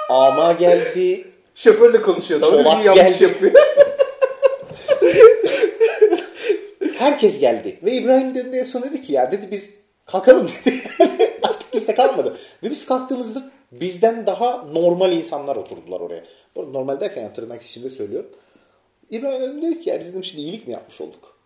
Ama 0.09 0.53
geldi. 0.53 1.27
Şoförle 1.55 2.03
konuşuyordu 2.03 2.47
Çolak 2.51 2.85
yanlış 2.85 3.21
yapıyor. 3.21 3.53
Herkes 6.99 7.41
geldi. 7.41 7.79
Ve 7.83 7.93
İbrahim 7.93 8.35
döndü 8.35 8.57
en 8.57 8.65
son 8.65 8.83
dedi 8.83 9.03
ki 9.03 9.13
ya 9.13 9.33
dedi 9.33 9.49
biz 9.51 9.75
kalkalım 10.07 10.49
dedi. 10.49 10.83
Kimse 11.81 11.95
kalmadı. 11.95 12.37
Ve 12.63 12.71
biz 12.71 12.87
kalktığımızda 12.87 13.43
bizden 13.73 14.27
daha 14.27 14.65
normal 14.73 15.13
insanlar 15.13 15.57
oturdular 15.57 16.01
oraya. 16.01 16.25
Normal 16.57 17.01
derken 17.01 17.23
yani 17.23 17.33
tırnak 17.33 17.63
içinde 17.63 17.91
söylüyorum. 17.91 18.31
İbrahim 19.11 19.41
dedim 19.43 19.63
dedi 19.63 19.81
ki 19.81 19.91
ya 19.91 20.01
biz 20.01 20.09
dedim 20.09 20.25
şimdi 20.25 20.43
iyilik 20.43 20.67
mi 20.67 20.73
yapmış 20.73 21.01
olduk? 21.01 21.37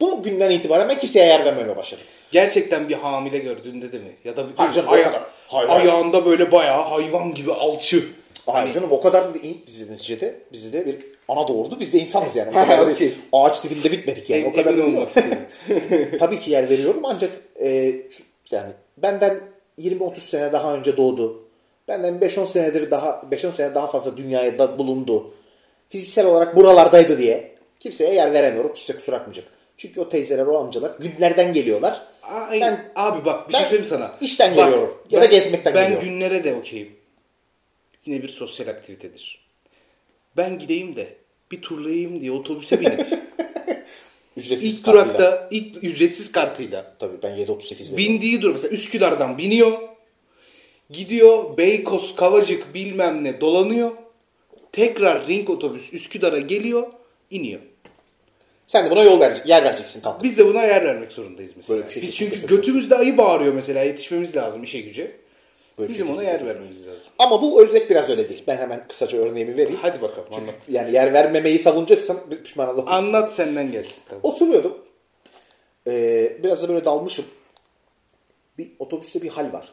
Bu 0.00 0.22
günden 0.22 0.50
itibaren 0.50 0.88
ben 0.88 0.98
kimseye 0.98 1.26
yer 1.26 1.44
vermemeye 1.44 1.76
başladım. 1.76 2.04
Gerçekten 2.30 2.88
bir 2.88 2.94
hamile 2.94 3.38
gördüğünde 3.38 3.92
de 3.92 3.98
mi? 3.98 4.12
Ya 4.24 4.36
da 4.36 4.48
bir 4.48 4.54
Hayır 4.56 4.72
canım, 4.72 4.88
aya-. 4.92 5.22
Hayır, 5.48 5.68
hayır. 5.68 5.68
ayağında 5.88 6.24
böyle 6.26 6.52
bayağı 6.52 6.82
hayvan 6.82 7.34
gibi 7.34 7.52
alçı. 7.52 8.04
Hayır 8.46 8.64
Hani- 8.66 8.72
canım 8.74 8.88
o 8.92 9.00
kadar 9.00 9.28
da 9.28 9.42
değil 9.42 9.58
bizi 9.66 9.92
neticede. 9.92 10.40
Bizi 10.52 10.72
de 10.72 10.86
bir 10.86 10.96
ana 11.28 11.48
doğurdu. 11.48 11.76
Biz 11.80 11.92
de 11.92 11.98
insanız 11.98 12.36
yani. 12.36 12.50
O 12.50 12.52
kadar 12.68 12.78
da 12.78 12.82
okey. 12.82 12.98
değil. 12.98 13.14
Ağaç 13.32 13.64
dibinde 13.64 13.92
bitmedik 13.92 14.30
yani. 14.30 14.46
O 14.46 14.52
kadar 14.52 14.78
da 14.78 14.84
değil 14.84 14.96
olmak. 14.96 15.12
Tabii 16.18 16.38
ki 16.38 16.50
yer 16.50 16.70
veriyorum 16.70 17.00
ancak 17.04 17.30
e, 17.62 17.92
yani 18.50 18.72
benden 18.96 19.40
20-30 19.80 20.16
sene 20.20 20.52
daha 20.52 20.74
önce 20.76 20.96
doğdu. 20.96 21.42
Benden 21.88 22.14
5-10 22.14 22.46
senedir 22.46 22.90
daha 22.90 23.10
5-10 23.30 23.52
sene 23.52 23.74
daha 23.74 23.86
fazla 23.86 24.16
dünyaya 24.16 24.58
da 24.58 24.78
bulundu. 24.78 25.34
Fiziksel 25.88 26.26
olarak 26.26 26.56
buralardaydı 26.56 27.18
diye 27.18 27.54
kimseye 27.80 28.14
yer 28.14 28.32
veremiyorum. 28.32 28.74
Kimse 28.74 28.92
kusura 28.92 29.16
bakmayacak. 29.16 29.44
Çünkü 29.76 30.00
o 30.00 30.08
teyzeler, 30.08 30.46
o 30.46 30.58
amcalar 30.58 30.92
günlerden 30.98 31.52
geliyorlar. 31.52 32.06
Ay, 32.22 32.60
Ben- 32.60 32.92
abi 32.96 33.24
bak 33.24 33.48
bir 33.48 33.52
ben 33.54 33.58
şey 33.58 33.66
söyleyeyim 33.68 33.88
sana. 33.90 34.12
işten 34.20 34.56
Bak, 34.56 34.64
geliyorum 34.66 34.98
ya 35.10 35.18
da 35.20 35.24
ben- 35.24 35.30
gezmekten 35.30 35.74
ben 35.74 35.82
geliyorum. 35.84 36.08
günlere 36.08 36.44
de 36.44 36.54
okeyim. 36.54 36.92
Yine 38.06 38.22
bir 38.22 38.28
sosyal 38.28 38.68
aktivitedir. 38.68 39.40
Ben 40.36 40.58
gideyim 40.58 40.96
de 40.96 41.08
bir 41.50 41.62
turlayayım 41.62 42.20
diye 42.20 42.32
otobüse 42.32 42.80
binip 42.80 43.06
Ücretsiz 44.36 44.78
ilk 44.78 44.84
kartıyla. 44.84 45.18
durakta 45.18 45.48
ilk 45.50 45.84
ücretsiz 45.84 46.32
kartıyla 46.32 46.94
Tabii 46.98 47.22
ben 47.22 47.30
7.38 47.30 47.38
veriyorum. 47.38 47.96
bindiği 47.96 48.42
dur 48.42 48.52
mesela 48.52 48.74
Üsküdar'dan 48.74 49.38
biniyor. 49.38 49.72
Gidiyor 50.90 51.56
Beykoz, 51.56 52.16
Kavacık 52.16 52.74
bilmem 52.74 53.24
ne 53.24 53.40
dolanıyor. 53.40 53.90
Tekrar 54.72 55.26
ring 55.26 55.50
otobüs 55.50 55.92
Üsküdar'a 55.92 56.38
geliyor, 56.38 56.86
iniyor. 57.30 57.60
Sen 58.66 58.86
de 58.86 58.90
buna 58.90 59.02
yol 59.02 59.20
verecek, 59.20 59.46
yer 59.46 59.64
vereceksin 59.64 60.02
kalkıp. 60.02 60.24
Biz 60.24 60.38
de 60.38 60.46
buna 60.46 60.62
yer 60.62 60.84
vermek 60.84 61.12
zorundayız 61.12 61.52
mesela. 61.56 61.76
Böyle 61.76 61.88
bir 61.88 61.92
şey 61.92 62.02
Biz 62.02 62.10
kesinlikle 62.10 62.36
çünkü 62.36 62.48
söz 62.48 62.56
götümüzde 62.60 62.94
ayı 62.94 63.18
bağırıyor 63.18 63.54
mesela 63.54 63.82
yetişmemiz 63.84 64.36
lazım 64.36 64.62
işe 64.62 64.80
güce. 64.80 65.10
Böyle 65.78 65.88
Bizim 65.88 66.10
ona 66.10 66.22
yer 66.22 66.46
vermemiz 66.46 66.86
lazım. 66.86 67.12
Ama 67.18 67.42
bu 67.42 67.62
örnek 67.62 67.90
biraz 67.90 68.10
öyle 68.10 68.28
değil. 68.28 68.44
Ben 68.46 68.56
hemen 68.56 68.88
kısaca 68.88 69.18
örneğimi 69.18 69.56
vereyim. 69.56 69.78
Hadi 69.82 70.02
bakalım 70.02 70.28
Çünkü 70.32 70.50
anlat. 70.50 70.68
yani 70.68 70.92
yer 70.92 71.12
vermemeyi 71.12 71.58
savunacaksan 71.58 72.16
pişman 72.44 72.68
olabilirsin. 72.68 72.92
Anlat 72.92 73.32
senden 73.32 73.72
gelsin. 73.72 74.02
Tamam. 74.08 74.20
Oturuyordum. 74.24 74.78
Ee, 75.86 76.36
biraz 76.42 76.62
da 76.62 76.68
böyle 76.68 76.84
dalmışım. 76.84 77.24
Bir 78.58 78.70
otobüste 78.78 79.22
bir 79.22 79.28
hal 79.28 79.52
var. 79.52 79.72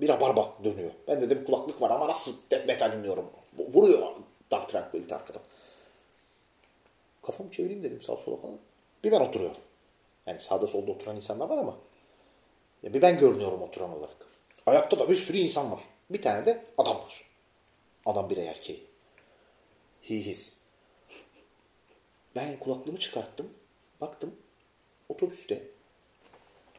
Bir 0.00 0.08
rabarba 0.08 0.52
dönüyor. 0.64 0.90
Ben 1.08 1.20
de 1.20 1.30
dedim 1.30 1.44
kulaklık 1.44 1.82
var 1.82 1.90
ama 1.90 2.08
nasıl 2.08 2.32
metal 2.66 2.92
dinliyorum. 2.92 3.30
Vuruyor 3.58 4.02
Dark 4.50 4.68
Tranquility 4.68 5.14
arkadan. 5.14 5.42
Kafamı 7.22 7.50
çevireyim 7.50 7.82
dedim 7.82 8.00
sağa 8.00 8.16
sola 8.16 8.36
falan. 8.36 8.58
Bir 9.04 9.12
ben 9.12 9.20
oturuyorum. 9.20 9.60
Yani 10.26 10.40
sağda 10.40 10.66
solda 10.66 10.90
oturan 10.90 11.16
insanlar 11.16 11.48
var 11.48 11.58
ama 11.58 11.76
ya 12.84 12.94
bir 12.94 13.02
ben 13.02 13.18
görünüyorum 13.18 13.62
oturan 13.62 13.98
olarak. 13.98 14.16
Ayakta 14.66 14.98
da 14.98 15.08
bir 15.08 15.16
sürü 15.16 15.38
insan 15.38 15.72
var. 15.72 15.80
Bir 16.10 16.22
tane 16.22 16.46
de 16.46 16.64
adam 16.78 16.96
var. 16.96 17.24
Adam 18.06 18.30
birey 18.30 18.48
erkeği. 18.48 18.84
He 20.02 20.14
his. 20.14 20.56
Ben 22.36 22.58
kulaklığımı 22.58 22.98
çıkarttım. 22.98 23.48
Baktım 24.00 24.34
otobüste 25.08 25.62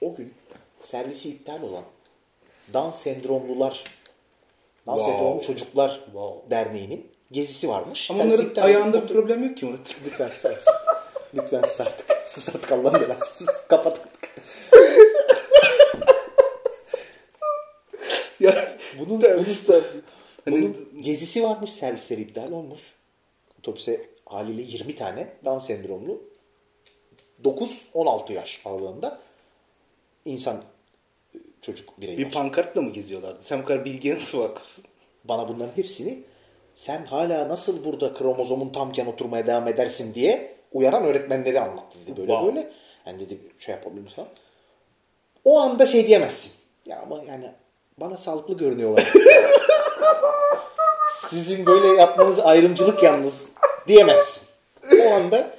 o 0.01 0.15
gün 0.15 0.33
servisi 0.79 1.29
iptal 1.29 1.61
olan 1.61 1.83
Down 2.73 2.91
sendromlular 2.91 3.83
Down 4.87 4.99
Wow. 4.99 5.11
sendromlu 5.11 5.41
çocuklar 5.41 6.01
Wow. 6.05 6.49
derneğinin 6.49 7.11
gezisi 7.31 7.69
varmış. 7.69 8.11
Ama 8.11 8.23
Servisi 8.23 8.43
onların 8.43 8.61
ayağında 8.61 9.03
bir 9.03 9.07
problem 9.13 9.43
yok 9.43 9.57
ki 9.57 9.65
Murat. 9.65 9.95
Lütfen 10.05 10.27
sus. 10.27 10.65
Lütfen 11.33 11.61
sus 11.61 11.81
artık. 11.81 12.23
Sus 12.27 12.49
artık 12.49 12.71
Allah'ın 12.71 13.01
belası. 13.01 13.45
Sus 13.45 13.67
kapat 13.67 13.99
artık. 13.99 14.29
ya 18.39 18.75
Bunun, 18.99 19.21
bunun. 19.21 19.45
Hani 20.45 20.55
bunun 20.61 21.01
gezisi 21.01 21.43
varmış 21.43 21.69
servisleri 21.71 22.21
iptal 22.21 22.51
olmuş. 22.51 22.81
Otobüse 23.59 24.09
haliyle 24.25 24.61
20 24.61 24.95
tane 24.95 25.33
Down 25.45 25.59
sendromlu 25.59 26.21
9-16 27.43 28.33
yaş 28.33 28.61
aralığında 28.65 29.19
insan 30.25 30.63
e, 31.35 31.37
çocuk 31.61 32.01
birey 32.01 32.17
bir 32.17 32.31
pankartla 32.31 32.81
mı 32.81 32.93
geziyorlardı? 32.93 33.37
Sen 33.41 33.61
bu 33.61 33.65
kadar 33.65 33.85
bilgiye 33.85 34.15
nasıl 34.15 34.39
vakıfsın? 34.39 34.85
Bana 35.23 35.47
bunların 35.47 35.77
hepsini 35.77 36.19
sen 36.75 37.05
hala 37.05 37.49
nasıl 37.49 37.85
burada 37.85 38.13
kromozomun 38.13 38.69
tamken 38.69 39.05
oturmaya 39.05 39.47
devam 39.47 39.67
edersin 39.67 40.13
diye 40.13 40.55
uyaran 40.71 41.03
öğretmenleri 41.03 41.59
anlattı 41.59 41.97
dedi. 42.07 42.17
Böyle 42.17 42.31
Wow. 42.31 42.55
böyle. 42.55 42.71
Yani 43.05 43.19
dedi 43.19 43.39
şey 43.59 43.75
yapabilir 43.75 44.09
falan. 44.09 44.29
O 45.45 45.59
anda 45.59 45.85
şey 45.85 46.07
diyemezsin. 46.07 46.53
Ya 46.85 47.01
ama 47.01 47.23
yani 47.27 47.51
bana 47.97 48.17
sağlıklı 48.17 48.57
görünüyorlar. 48.57 49.13
Sizin 51.09 51.65
böyle 51.65 51.87
yapmanız 51.87 52.39
ayrımcılık 52.39 53.03
yalnız 53.03 53.49
diyemezsin. 53.87 54.47
O 55.01 55.13
anda 55.13 55.57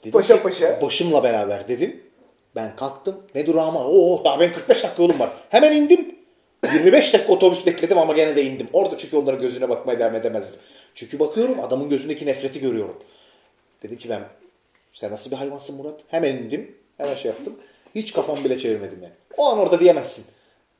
dedim 0.00 0.12
Paşa 0.12 0.36
ki, 0.36 0.42
paşa. 0.42 0.82
Başımla 0.82 1.22
beraber 1.22 1.68
dedim. 1.68 2.02
Ben 2.56 2.76
kalktım. 2.76 3.22
Ne 3.34 3.46
durağıma? 3.46 3.86
Oo 3.86 4.24
daha 4.24 4.40
ben 4.40 4.52
45 4.52 4.84
dakika 4.84 5.02
yolum 5.02 5.20
var. 5.20 5.30
Hemen 5.50 5.72
indim. 5.72 6.14
25 6.74 7.14
dakika 7.14 7.32
otobüs 7.32 7.66
bekledim 7.66 7.98
ama 7.98 8.12
gene 8.12 8.36
de 8.36 8.44
indim. 8.44 8.68
Orada 8.72 8.98
çünkü 8.98 9.16
onların 9.16 9.40
gözüne 9.40 9.68
bakmaya 9.68 9.98
devam 9.98 10.14
edemezdim. 10.14 10.60
Çünkü 10.94 11.18
bakıyorum 11.18 11.60
adamın 11.60 11.88
gözündeki 11.88 12.26
nefreti 12.26 12.60
görüyorum. 12.60 12.96
Dedim 13.82 13.98
ki 13.98 14.08
ben 14.08 14.22
sen 14.92 15.12
nasıl 15.12 15.30
bir 15.30 15.36
hayvansın 15.36 15.76
Murat? 15.76 16.00
Hemen 16.08 16.32
indim. 16.36 16.74
Hemen 16.96 17.14
şey 17.14 17.30
yaptım. 17.30 17.56
Hiç 17.94 18.12
kafamı 18.12 18.44
bile 18.44 18.58
çevirmedim 18.58 18.98
yani. 19.02 19.14
O 19.36 19.46
an 19.46 19.58
orada 19.58 19.80
diyemezsin. 19.80 20.26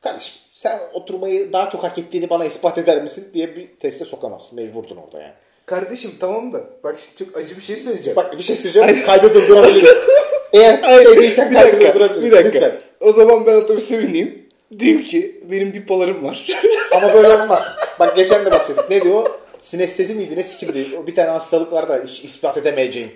Kardeşim 0.03 0.35
sen 0.53 0.81
oturmayı 0.93 1.53
daha 1.53 1.71
çok 1.71 1.85
hak 1.85 1.99
ettiğini 1.99 2.31
bana 2.31 2.45
ispat 2.45 2.79
eder 2.79 3.03
misin 3.03 3.31
diye 3.35 3.57
bir 3.57 3.69
teste 3.81 4.05
sokamazsın. 4.05 4.61
Mecburdun 4.65 4.97
orada 4.97 5.23
yani. 5.23 5.33
Kardeşim 5.67 6.11
tamam 6.21 6.53
da 6.53 6.61
bak 6.85 6.99
şimdi 6.99 7.31
çok 7.31 7.37
acı 7.43 7.57
bir 7.57 7.63
şey 7.63 7.77
söyleyeceğim. 7.77 8.17
Bak 8.17 8.39
bir 8.39 8.43
şey 8.43 8.57
söyleyeceğim. 8.57 9.07
Kaydı 9.07 9.35
durdurabiliriz. 9.35 9.97
Eğer 10.53 10.83
şey 10.83 11.17
değilsen 11.17 11.55
dakika, 11.55 11.95
durdurabiliriz. 11.95 12.25
bir 12.25 12.33
dakika. 12.33 12.67
Lütfen. 12.67 12.81
O 13.01 13.13
zaman 13.13 13.47
ben 13.47 13.55
otobüse 13.55 14.03
bineyim. 14.03 14.43
Diyeyim 14.79 15.05
ki 15.05 15.41
benim 15.51 15.73
bipolarım 15.73 16.25
var. 16.25 16.47
Ama 16.97 17.15
böyle 17.15 17.29
olmaz. 17.29 17.77
Bak 18.01 18.17
geçen 18.17 18.45
de 18.45 18.51
bahsettik. 18.51 18.91
Ne 18.91 19.03
diyor? 19.03 19.31
Sinestezi 19.61 20.15
miydi? 20.15 20.37
Ne 20.37 20.43
sikimdi? 20.43 20.87
O 21.03 21.07
Bir 21.07 21.15
tane 21.15 21.31
hastalık 21.31 21.73
var 21.73 21.89
da 21.89 22.03
hiç 22.07 22.25
ispat 22.25 22.57
edemeyeceğin. 22.57 23.11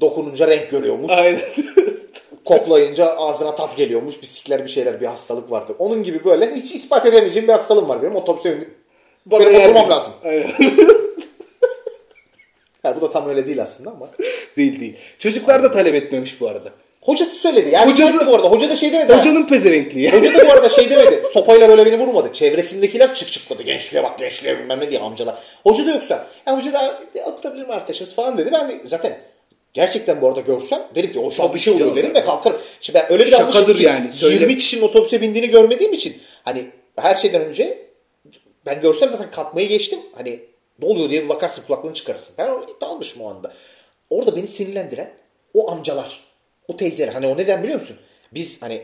Dokununca 0.00 0.46
renk 0.48 0.70
görüyormuş. 0.70 1.12
Aynen. 1.12 1.40
Koklayınca 2.44 3.16
ağzına 3.16 3.54
tat 3.54 3.76
geliyormuş. 3.76 4.22
Bisikler 4.22 4.64
bir 4.64 4.70
şeyler 4.70 5.00
bir 5.00 5.06
hastalık 5.06 5.50
vardı. 5.50 5.74
Onun 5.78 6.02
gibi 6.02 6.24
böyle 6.24 6.54
hiç 6.54 6.74
ispat 6.74 7.06
edemeyeceğim 7.06 7.48
bir 7.48 7.52
hastalığım 7.52 7.88
var 7.88 8.02
benim. 8.02 8.16
Otobüse 8.16 8.54
bindim. 8.54 8.74
Benim 9.26 9.52
yer 9.52 9.68
oturmam 9.68 9.90
lazım. 9.90 10.12
Aynen. 10.24 10.46
Yani 12.84 12.96
bu 12.96 13.00
da 13.00 13.10
tam 13.10 13.28
öyle 13.28 13.46
değil 13.46 13.62
aslında 13.62 13.90
ama. 13.90 14.08
değil 14.56 14.80
değil. 14.80 14.96
Çocuklar 15.18 15.62
da 15.62 15.72
talep 15.72 15.94
etmemiş 15.94 16.40
bu 16.40 16.48
arada. 16.48 16.68
Hocası 17.00 17.36
söyledi. 17.36 17.70
Yani 17.72 17.92
Hoca 17.92 18.14
da- 18.20 18.26
bu 18.26 18.34
arada. 18.34 18.48
Hoca 18.50 18.68
da 18.68 18.76
şey 18.76 18.92
demedi. 18.92 19.12
Hocanın 19.14 19.46
pezevenkliği. 19.46 20.10
Hoca 20.12 20.34
da 20.34 20.46
bu 20.48 20.52
arada 20.52 20.68
şey 20.68 20.90
demedi. 20.90 21.22
Sopayla 21.34 21.68
böyle 21.68 21.86
beni 21.86 21.98
vurmadı. 21.98 22.32
Çevresindekiler 22.32 23.14
çık 23.14 23.32
çıkladı. 23.32 23.62
Gençliğe 23.62 24.02
bak 24.04 24.18
gençliğe 24.18 24.58
bilmem 24.58 24.80
ne 24.80 24.90
diye 24.90 25.00
amcalar. 25.00 25.34
Hoca 25.66 25.86
da 25.86 25.90
yoksa. 25.90 26.26
Ya 26.46 26.56
hoca 26.58 26.72
da 26.72 27.00
"Ya, 27.14 27.26
oturabilir 27.26 27.66
mi 27.66 27.72
arkadaşımız 27.72 28.14
falan 28.14 28.38
dedi. 28.38 28.50
Ben 28.52 28.68
de 28.68 28.80
zaten 28.86 29.18
gerçekten 29.72 30.20
bu 30.20 30.28
arada 30.28 30.40
görsem 30.40 30.82
derim 30.94 31.12
ki 31.12 31.18
o 31.18 31.30
şu 31.30 31.44
an 31.44 31.54
bir 31.54 31.58
şey 31.58 31.74
oluyor 31.74 31.96
derim 31.96 32.14
ve 32.14 32.24
kalkarım. 32.24 32.60
Şimdi 32.80 32.98
ben 32.98 33.12
öyle 33.12 33.24
bir 33.24 33.30
Şakadır 33.30 33.76
ki 33.76 33.82
yani, 33.82 34.12
söyle. 34.12 34.34
20 34.34 34.58
kişinin 34.58 34.82
otobüse 34.82 35.20
bindiğini 35.20 35.50
görmediğim 35.50 35.92
için 35.92 36.22
hani 36.44 36.66
her 36.96 37.14
şeyden 37.14 37.42
önce 37.44 37.86
ben 38.66 38.80
görsem 38.80 39.10
zaten 39.10 39.30
kalkmayı 39.30 39.68
geçtim. 39.68 39.98
Hani 40.14 40.40
ne 40.78 40.86
oluyor 40.86 41.10
diye 41.10 41.24
bir 41.24 41.28
bakarsın 41.28 41.62
kulaklığını 41.66 41.94
çıkarırsın. 41.94 42.34
Ben 42.38 42.48
orada 42.48 42.80
dalmışım 42.80 43.22
o 43.22 43.30
anda. 43.30 43.52
Orada 44.10 44.36
beni 44.36 44.46
sinirlendiren 44.46 45.14
o 45.54 45.70
amcalar, 45.70 46.20
o 46.68 46.76
teyzeler. 46.76 47.12
Hani 47.12 47.26
o 47.26 47.36
neden 47.36 47.62
biliyor 47.62 47.80
musun? 47.80 47.96
Biz 48.34 48.62
hani 48.62 48.82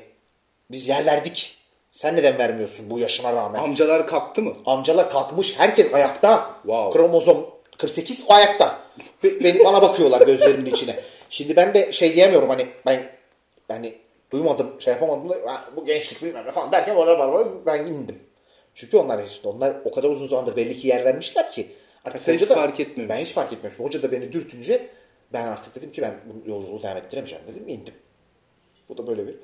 biz 0.70 0.88
yer 0.88 1.06
verdik. 1.06 1.54
Sen 1.92 2.16
neden 2.16 2.38
vermiyorsun 2.38 2.90
bu 2.90 2.98
yaşına 2.98 3.32
rağmen? 3.32 3.58
Amcalar 3.58 4.06
kalktı 4.06 4.42
mı? 4.42 4.54
Amcalar 4.66 5.10
kalkmış. 5.10 5.58
Herkes 5.58 5.94
ayakta. 5.94 6.50
Wow. 6.62 6.98
Kromozom 6.98 7.46
48 7.78 8.24
o 8.28 8.32
ayakta. 8.32 8.78
Be- 9.24 9.44
Beni, 9.44 9.64
bana 9.64 9.82
bakıyorlar 9.82 10.26
gözlerimin 10.26 10.70
içine. 10.74 10.96
Şimdi 11.30 11.56
ben 11.56 11.74
de 11.74 11.92
şey 11.92 12.14
diyemiyorum 12.14 12.48
hani 12.48 12.66
ben 12.86 13.02
hani 13.68 13.94
duymadım 14.32 14.80
şey 14.80 14.92
yapamadım 14.92 15.28
da 15.28 15.34
"Ha, 15.52 15.64
bu 15.76 15.84
gençlik 15.84 16.22
bilmem 16.22 16.46
ne 16.46 16.50
falan 16.52 16.72
derken 16.72 16.96
var, 16.96 17.06
var 17.06 17.48
ben 17.66 17.86
indim. 17.86 18.18
Çünkü 18.74 18.96
onlar 18.96 19.22
işte 19.24 19.48
onlar 19.48 19.76
o 19.84 19.90
kadar 19.90 20.08
uzun 20.10 20.26
zamandır 20.26 20.56
belli 20.56 20.76
ki 20.76 20.88
yer 20.88 21.04
vermişler 21.04 21.50
ki. 21.50 21.68
Artık 22.04 22.22
Sen 22.22 22.34
hiç 22.34 22.50
da- 22.50 22.54
fark 22.54 22.80
etmemişsin. 22.80 23.08
Ben 23.08 23.16
hiç 23.24 23.32
fark 23.32 23.52
etmemişim. 23.52 23.84
Hoca 23.84 24.02
da 24.02 24.12
beni 24.12 24.32
dürtünce 24.32 24.86
ben 25.32 25.46
artık 25.46 25.74
dedim 25.76 25.92
ki 25.92 26.02
ben 26.02 26.14
bu 26.24 26.50
yolculuğu 26.50 26.82
devam 26.82 26.96
ettiremeyeceğim 26.96 27.44
dedim 27.48 27.68
indim. 27.68 27.94
Bu 28.88 28.98
da 28.98 29.06
böyle 29.06 29.26
bir 29.26 29.34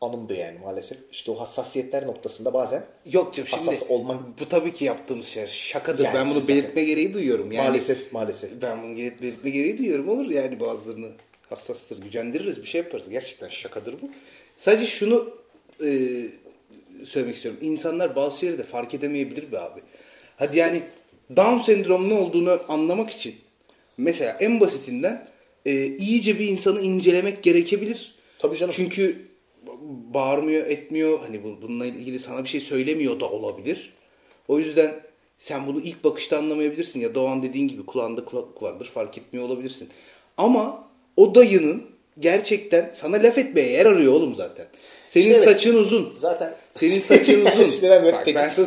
anımdı 0.00 0.34
yani 0.34 0.58
maalesef. 0.58 0.98
İşte 1.12 1.30
o 1.30 1.40
hassasiyetler 1.40 2.06
noktasında 2.06 2.52
bazen 2.54 2.84
Yok 3.12 3.34
canım 3.34 3.48
şimdi 3.48 3.62
Hassas 3.64 3.90
olmak- 3.90 4.40
bu 4.40 4.48
tabii 4.48 4.72
ki 4.72 4.84
yaptığımız 4.84 5.26
şey 5.26 5.46
şakadır. 5.46 6.04
Yani 6.04 6.14
ben 6.14 6.30
bunu 6.30 6.40
zaten- 6.40 6.56
belirtme 6.56 6.84
gereği 6.84 7.14
duyuyorum. 7.14 7.52
Yani 7.52 7.68
maalesef 7.68 8.12
maalesef. 8.12 8.50
ben 8.62 8.82
bunu 8.82 8.92
belirt- 8.98 9.22
belirtme 9.22 9.50
gereği 9.50 9.78
duyuyorum. 9.78 10.08
Olur 10.08 10.30
yani 10.30 10.60
bazılarını 10.60 11.10
hassastır, 11.50 12.02
gücendiririz 12.02 12.62
bir 12.62 12.66
şey 12.66 12.80
yaparız. 12.80 13.08
Gerçekten 13.10 13.48
şakadır 13.48 13.92
bu. 14.02 14.10
Sadece 14.56 14.86
şunu 14.86 15.30
e, 15.84 15.88
söylemek 17.04 17.36
istiyorum. 17.36 17.60
İnsanlar 17.62 18.16
bazı 18.16 18.38
şeyleri 18.38 18.58
de 18.58 18.64
fark 18.64 18.94
edemeyebilir 18.94 19.52
be 19.52 19.58
abi. 19.58 19.80
Hadi 20.36 20.58
yani 20.58 20.82
Down 21.36 21.58
sendromu 21.58 22.08
ne 22.08 22.14
olduğunu 22.14 22.60
anlamak 22.68 23.10
için 23.10 23.34
mesela 23.96 24.36
en 24.40 24.60
basitinden 24.60 25.28
e, 25.66 25.86
iyice 25.86 26.38
bir 26.38 26.48
insanı 26.48 26.80
incelemek 26.80 27.42
gerekebilir. 27.42 28.14
Tabii 28.38 28.56
canım. 28.56 28.74
Çünkü 28.76 29.16
bağırmıyor, 30.14 30.66
etmiyor. 30.66 31.18
Hani 31.26 31.44
bu- 31.44 31.62
bununla 31.62 31.86
ilgili 31.86 32.18
sana 32.18 32.44
bir 32.44 32.48
şey 32.48 32.60
söylemiyor 32.60 33.20
da 33.20 33.30
olabilir. 33.30 33.92
O 34.48 34.58
yüzden 34.58 34.94
sen 35.38 35.66
bunu 35.66 35.80
ilk 35.80 36.04
bakışta 36.04 36.38
anlamayabilirsin. 36.38 37.00
Ya 37.00 37.14
Doğan 37.14 37.42
dediğin 37.42 37.68
gibi 37.68 37.86
kulağında 37.86 38.24
kulaklık 38.24 38.62
vardır 38.62 38.90
fark 38.94 39.18
etmiyor 39.18 39.46
olabilirsin. 39.46 39.88
Ama 40.36 40.84
o 41.16 41.34
dayının 41.34 41.82
gerçekten 42.18 42.90
sana 42.94 43.16
laf 43.16 43.38
etmeye 43.38 43.70
yer 43.70 43.86
arıyor 43.86 44.12
oğlum 44.12 44.34
zaten. 44.34 44.66
Senin 45.06 45.24
İşte 45.24 45.36
evet. 45.36 45.44
saçın 45.48 45.76
uzun. 45.76 46.12
Zaten 46.14 46.54
Senin 46.72 47.00
saçın 47.00 47.44
uzun. 47.54 47.64
işte 47.64 47.90
ben 47.90 48.04
böyle 48.04 48.16
Bak, 48.16 48.24
tetik, 48.24 48.40
ben 48.40 48.48
sana 48.48 48.66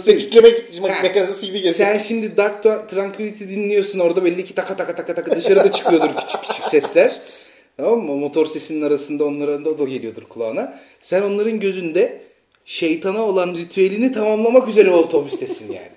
Ha, 0.93 1.03
mekanizması 1.03 1.45
gibi 1.45 1.62
geziyorum. 1.62 1.97
Sen 1.97 1.97
şimdi 2.08 2.38
Dark 2.38 2.65
Tra- 2.65 2.88
Tranquility 2.88 3.43
dinliyorsun 3.43 3.99
orada 3.99 4.25
belli 4.25 4.45
ki 4.45 4.56
taka 4.56 4.77
taka 4.77 4.95
taka 4.95 5.15
taka 5.15 5.36
dışarıda 5.38 5.71
çıkıyordur 5.71 6.10
küçük 6.15 6.41
küçük 6.41 6.65
sesler. 6.65 7.19
Tamam 7.78 8.00
mı? 8.00 8.16
Motor 8.16 8.46
sesinin 8.46 8.82
arasında 8.82 9.26
onlara 9.26 9.66
da, 9.66 9.78
da 9.78 9.84
geliyordur 9.84 10.24
kulağına. 10.24 10.80
Sen 11.02 11.22
onların 11.22 11.60
gözünde 11.60 12.22
şeytana 12.66 13.22
olan 13.26 13.56
ritüelini 13.56 14.12
tamamlamak 14.12 14.68
üzere 14.68 14.90
o 14.90 14.98
otobüstesin 14.98 15.74
yani. 15.74 15.92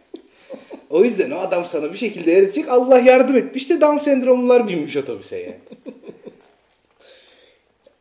O 0.90 1.04
yüzden 1.04 1.30
o 1.30 1.38
adam 1.38 1.66
sana 1.66 1.92
bir 1.92 1.98
şekilde 1.98 2.38
öğretecek. 2.38 2.68
Allah 2.68 2.98
yardım 2.98 3.36
etmiş 3.36 3.70
de 3.70 3.80
Down 3.80 3.98
sendromlular 3.98 4.68
binmiş 4.68 4.96
otobüse 4.96 5.38
yani. 5.38 5.58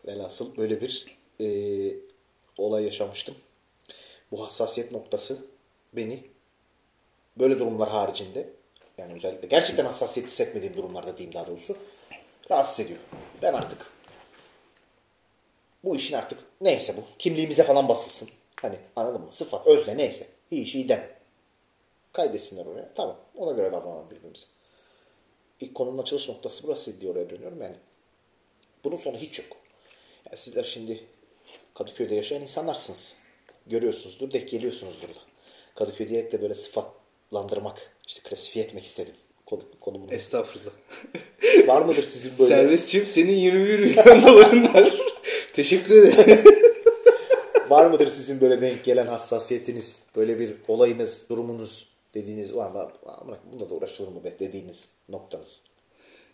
Velhasıl 0.07 0.57
böyle 0.57 0.81
bir 0.81 1.05
e, 1.41 1.47
olay 2.57 2.83
yaşamıştım. 2.83 3.35
Bu 4.31 4.45
hassasiyet 4.45 4.91
noktası 4.91 5.37
beni 5.93 6.23
böyle 7.39 7.59
durumlar 7.59 7.89
haricinde 7.89 8.49
yani 8.97 9.13
özellikle 9.13 9.47
gerçekten 9.47 9.85
hassasiyet 9.85 10.29
hissetmediğim 10.29 10.73
durumlarda 10.73 11.17
diyeyim 11.17 11.33
daha 11.33 11.47
doğrusu 11.47 11.77
rahatsız 12.51 12.85
ediyor. 12.85 12.99
Ben 13.41 13.53
artık 13.53 13.91
bu 15.83 15.95
işin 15.95 16.15
artık 16.15 16.39
neyse 16.61 16.97
bu 16.97 17.01
kimliğimize 17.19 17.63
falan 17.63 17.87
basılsın. 17.87 18.29
Hani 18.61 18.75
anladın 18.95 19.21
mı? 19.21 19.27
Sıfat, 19.31 19.67
özne 19.67 19.97
neyse. 19.97 20.27
İyi 20.51 20.73
iyi 20.73 20.89
dem. 20.89 21.09
Kaydetsinler 22.13 22.65
oraya. 22.65 22.93
Tamam. 22.95 23.17
Ona 23.35 23.51
göre 23.51 23.73
davranalım 23.73 24.09
birbirimize. 24.09 24.45
İlk 25.59 25.75
konunun 25.75 25.97
açılış 25.97 26.29
noktası 26.29 26.67
burası 26.67 27.01
diye 27.01 27.11
oraya 27.11 27.29
dönüyorum 27.29 27.61
yani. 27.61 27.75
Bunun 28.83 28.95
sonu 28.95 29.17
hiç 29.17 29.39
yok. 29.39 29.57
Yani 30.25 30.37
sizler 30.37 30.63
şimdi 30.63 31.07
Kadıköy'de 31.73 32.15
yaşayan 32.15 32.41
insanlarsınız. 32.41 33.19
Görüyorsunuzdur, 33.67 34.31
denk 34.31 34.49
geliyorsunuzdur 34.49 35.09
da. 35.09 35.19
Kadıköy 35.75 36.09
diyerek 36.09 36.31
de 36.31 36.41
böyle 36.41 36.55
sıfatlandırmak, 36.55 37.95
işte 38.07 38.29
klasifiye 38.29 38.65
etmek 38.65 38.85
istedim 38.85 39.15
konu, 39.49 39.63
konumunu. 39.81 40.13
Estağfurullah. 40.13 40.71
Var 41.67 41.81
mıdır 41.81 42.03
sizin 42.03 42.31
böyle? 42.39 42.55
Serbestçim 42.55 43.05
senin 43.05 43.33
21 43.33 43.79
milyon 43.79 44.23
doların 44.23 44.73
var. 44.73 44.93
Teşekkür 45.53 46.03
ederim. 46.03 46.43
Var 47.69 47.85
mıdır 47.85 48.09
sizin 48.09 48.41
böyle 48.41 48.61
denk 48.61 48.83
gelen 48.83 49.07
hassasiyetiniz, 49.07 50.03
böyle 50.15 50.39
bir 50.39 50.53
olayınız, 50.67 51.25
durumunuz 51.29 51.87
dediğiniz, 52.13 52.53
ulan 52.53 52.91
bunda 53.51 53.69
da 53.69 53.75
uğraşılır 53.75 54.07
mı 54.07 54.23
be 54.23 54.35
dediğiniz 54.39 54.89
noktanız? 55.09 55.63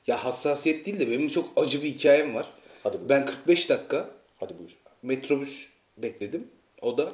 Ya 0.07 0.25
hassasiyet 0.25 0.85
değil 0.85 0.99
de 0.99 1.11
benim 1.11 1.29
çok 1.29 1.49
acı 1.55 1.83
bir 1.83 1.87
hikayem 1.87 2.35
var. 2.35 2.53
Hadi 2.83 2.97
buyur. 2.97 3.09
ben 3.09 3.25
45 3.25 3.69
dakika 3.69 4.09
Hadi 4.39 4.53
buyur. 4.59 4.77
metrobüs 5.03 5.67
bekledim. 5.97 6.47
O 6.81 6.97
da 6.97 7.11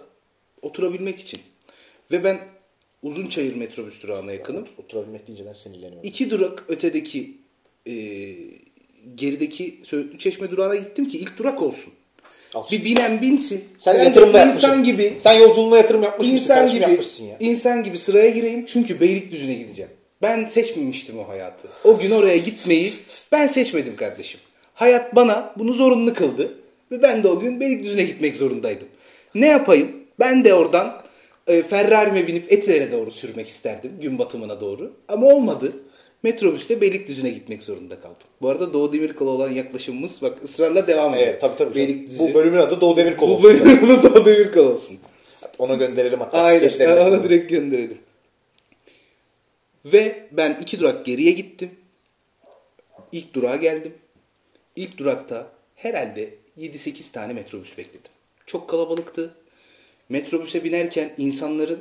oturabilmek 0.61 1.19
için. 1.19 1.41
Ve 2.11 2.23
ben 2.23 2.39
Uzunçayır 3.03 3.55
metrobüs 3.55 4.03
durağına 4.03 4.31
yakınım. 4.31 4.67
Oturabilmek 4.77 5.27
deyince 5.27 5.45
ben 5.45 5.53
sinirleniyorum. 5.53 5.99
İki 6.03 6.29
durak 6.29 6.65
ötedeki 6.67 7.37
e, 7.85 7.93
gerideki 9.15 9.79
Söğütlü 9.83 10.19
Çeşme 10.19 10.51
durağına 10.51 10.75
gittim 10.75 11.07
ki 11.07 11.17
ilk 11.17 11.37
durak 11.37 11.61
olsun. 11.61 11.93
Al. 12.53 12.63
Bir 12.71 12.85
binen 12.85 13.21
binsin. 13.21 13.63
Sen 13.77 13.95
ben 13.97 14.03
yatırım 14.03 14.29
da 14.29 14.33
de 14.33 14.37
yapmışsın. 14.37 14.67
insan 14.67 14.83
gibi 14.83 15.13
Sen 15.19 15.33
yolculuğuna 15.33 15.77
yatırım 15.77 16.03
yapmış 16.03 16.27
mısın? 16.27 16.43
İnsan 16.43 16.71
gibi, 16.71 16.81
yapmışsın 16.81 17.25
ya. 17.25 17.37
insan 17.39 17.83
gibi 17.83 17.97
sıraya 17.97 18.29
gireyim 18.29 18.65
çünkü 18.65 18.99
Beylikdüzü'ne 18.99 19.53
gideceğim. 19.53 19.91
Ben 20.21 20.47
seçmemiştim 20.47 21.19
o 21.19 21.27
hayatı. 21.27 21.67
O 21.83 21.99
gün 21.99 22.11
oraya 22.11 22.37
gitmeyi 22.37 22.93
ben 23.31 23.47
seçmedim 23.47 23.95
kardeşim. 23.95 24.39
Hayat 24.73 25.15
bana 25.15 25.53
bunu 25.57 25.73
zorunlu 25.73 26.13
kıldı. 26.13 26.53
Ve 26.91 27.01
ben 27.01 27.23
de 27.23 27.27
o 27.27 27.39
gün 27.39 27.59
Beylikdüzü'ne 27.59 28.03
gitmek 28.03 28.35
zorundaydım. 28.35 28.87
Ne 29.35 29.47
yapayım? 29.47 29.91
Ben 30.19 30.43
de 30.43 30.53
oradan 30.53 31.00
e, 31.51 31.63
Ferrari'me 31.63 32.27
binip 32.27 32.51
Etiler'e 32.51 32.91
doğru 32.91 33.11
sürmek 33.11 33.47
isterdim. 33.47 33.91
Gün 34.01 34.19
batımına 34.19 34.61
doğru. 34.61 34.93
Ama 35.07 35.27
olmadı. 35.27 35.73
Metrobüsle 36.23 36.81
Beylikdüzü'ne 36.81 37.29
gitmek 37.29 37.63
zorunda 37.63 37.99
kaldım. 38.01 38.27
Bu 38.41 38.49
arada 38.49 38.73
Doğu 38.73 38.93
Demirkol'a 38.93 39.29
olan 39.29 39.51
yaklaşımımız 39.51 40.21
bak 40.21 40.43
ısrarla 40.43 40.87
devam 40.87 41.13
ediyor. 41.13 41.27
Evet 41.27 41.41
tabii 41.41 41.55
tabii. 41.55 41.75
Beylikdüzü. 41.75 42.19
Bu 42.19 42.33
bölümün 42.33 42.57
adı 42.57 42.81
Doğu 42.81 42.97
Demir 42.97 43.17
Kolu 43.17 43.29
Bu 43.29 43.35
olsun. 43.35 43.43
bölümün 43.43 43.89
adı 43.99 44.15
Doğu 44.15 44.25
Demirkol 44.25 44.65
olsun. 44.65 44.99
Ona 45.59 45.75
gönderelim 45.75 46.19
hatta. 46.19 46.37
Aynen. 46.41 46.69
Ona 46.69 46.77
koyarız. 46.77 47.23
direkt 47.23 47.49
gönderelim. 47.49 47.97
Ve 49.85 50.27
ben 50.31 50.57
iki 50.61 50.79
durak 50.79 51.05
geriye 51.05 51.31
gittim. 51.31 51.71
İlk 53.11 53.33
durağa 53.33 53.55
geldim. 53.55 53.93
İlk 54.75 54.97
durakta 54.97 55.47
herhalde 55.75 56.29
7-8 56.59 57.11
tane 57.11 57.33
metrobüs 57.33 57.77
bekledim. 57.77 58.11
Çok 58.45 58.69
kalabalıktı. 58.69 59.35
Metrobüse 60.11 60.63
binerken 60.63 61.13
insanların 61.17 61.79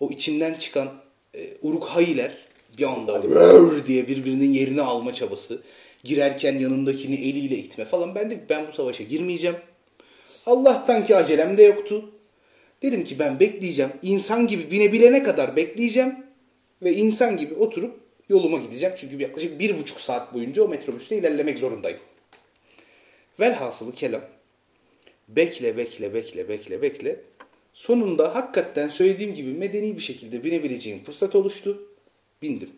o 0.00 0.10
içinden 0.10 0.54
çıkan 0.54 0.88
e, 1.34 1.40
urukhayiler 1.62 2.38
bir 2.78 2.84
anda 2.84 3.22
"Rrr" 3.22 3.86
diye 3.86 4.08
birbirinin 4.08 4.52
yerini 4.52 4.82
alma 4.82 5.14
çabası. 5.14 5.62
Girerken 6.04 6.58
yanındakini 6.58 7.14
eliyle 7.14 7.56
itme 7.56 7.84
falan. 7.84 8.14
Ben 8.14 8.30
de 8.30 8.40
ben 8.48 8.66
bu 8.66 8.72
savaşa 8.72 9.04
girmeyeceğim. 9.04 9.56
Allah'tan 10.46 11.04
ki 11.04 11.16
acelem 11.16 11.58
de 11.58 11.62
yoktu. 11.62 12.10
Dedim 12.82 13.04
ki 13.04 13.18
ben 13.18 13.40
bekleyeceğim. 13.40 13.92
İnsan 14.02 14.46
gibi 14.46 14.70
binebilene 14.70 15.22
kadar 15.22 15.56
bekleyeceğim. 15.56 16.14
Ve 16.82 16.92
insan 16.92 17.36
gibi 17.36 17.54
oturup 17.54 18.00
yoluma 18.28 18.58
gideceğim. 18.58 18.94
Çünkü 18.98 19.22
yaklaşık 19.22 19.58
bir 19.58 19.78
buçuk 19.78 20.00
saat 20.00 20.34
boyunca 20.34 20.62
o 20.62 20.68
metrobüste 20.68 21.16
ilerlemek 21.16 21.58
zorundayım. 21.58 21.98
Velhasılı 23.40 23.94
kelam. 23.94 24.22
Bekle 25.28 25.76
bekle 25.76 26.14
bekle 26.14 26.48
bekle 26.48 26.82
bekle. 26.82 27.29
Sonunda 27.74 28.34
hakikaten 28.34 28.88
söylediğim 28.88 29.34
gibi 29.34 29.52
medeni 29.52 29.96
bir 29.96 30.02
şekilde 30.02 30.44
binebileceğim 30.44 31.04
fırsat 31.04 31.34
oluştu. 31.34 31.82
Bindim. 32.42 32.70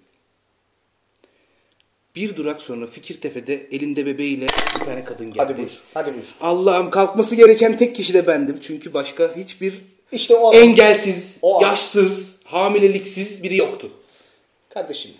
Bir 2.16 2.36
durak 2.36 2.62
sonra 2.62 2.86
Fikirtepe'de 2.86 3.66
elinde 3.72 4.06
bebeğiyle 4.06 4.46
bir 4.80 4.84
tane 4.84 5.04
kadın 5.04 5.26
geldi. 5.26 5.38
Hadi 5.38 5.56
buyur. 5.56 5.82
Hadi 5.94 6.14
buyur. 6.14 6.34
Allah'ım 6.40 6.90
kalkması 6.90 7.34
gereken 7.34 7.76
tek 7.76 7.96
kişi 7.96 8.14
de 8.14 8.26
bendim. 8.26 8.58
Çünkü 8.62 8.94
başka 8.94 9.36
hiçbir 9.36 9.84
İşte 10.12 10.34
o 10.34 10.48
adam. 10.50 10.62
engelsiz, 10.62 11.38
O 11.42 11.58
adam. 11.58 11.70
yaşsız, 11.70 12.38
hamileliksiz 12.44 13.42
biri 13.42 13.56
yoktu. 13.56 13.90
Kardeşim 14.68 15.10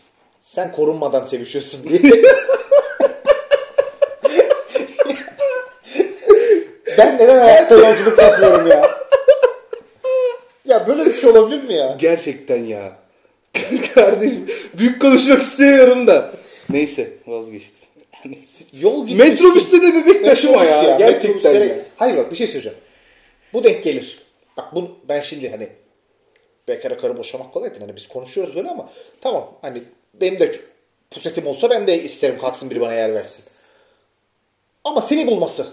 sen 0.41 0.73
korunmadan 0.73 1.25
sevişiyorsun 1.25 1.89
diye. 1.89 2.01
ben 6.99 7.19
neden 7.19 7.39
hayatta 7.39 7.75
yolculuk 7.75 8.19
yapıyorum 8.19 8.67
ya? 8.67 9.02
Ya 10.83 10.89
böyle 10.89 11.07
bir 11.07 11.13
şey 11.13 11.31
olabilir 11.31 11.63
mi 11.63 11.75
ya? 11.75 11.97
Gerçekten 11.99 12.65
ya. 12.65 12.97
Kardeşim 13.95 14.47
büyük 14.79 15.01
konuşmak 15.01 15.43
istemiyorum 15.43 16.07
da. 16.07 16.33
Neyse 16.71 17.13
vazgeçtim. 17.27 17.89
Yani 18.25 18.39
Yol 18.73 19.07
gitmişsin. 19.07 19.33
Metrobüste 19.33 19.83
de 19.83 19.95
bebek 19.95 20.25
taşıma 20.25 20.65
ya. 20.65 20.83
Metrobüs 20.83 20.99
Gerçekten 20.99 21.69
ya. 21.69 21.77
Hayır 21.97 22.17
bak 22.17 22.31
bir 22.31 22.37
şey 22.37 22.47
söyleyeceğim. 22.47 22.79
Bu 23.53 23.65
denk 23.65 23.83
gelir. 23.83 24.23
Bak 24.57 24.75
bu 24.75 24.91
ben 25.09 25.21
şimdi 25.21 25.51
hani 25.51 25.69
bekara 26.69 26.99
karı 26.99 27.19
boşamak 27.19 27.53
kolay 27.53 27.71
değil. 27.71 27.81
Hani 27.81 27.97
biz 27.97 28.09
konuşuyoruz 28.09 28.57
böyle 28.57 28.71
ama 28.71 28.91
tamam 29.21 29.59
hani 29.63 29.83
benim 30.15 30.41
de 30.41 30.53
pusetim 31.11 31.47
olsa 31.47 31.71
ben 31.71 31.87
de 31.87 32.03
isterim 32.03 32.39
kalksın 32.39 32.71
biri 32.71 32.81
bana 32.81 32.95
yer 32.95 33.15
versin. 33.15 33.45
Ama 34.85 35.03
seni 35.03 35.27
bulması. 35.27 35.67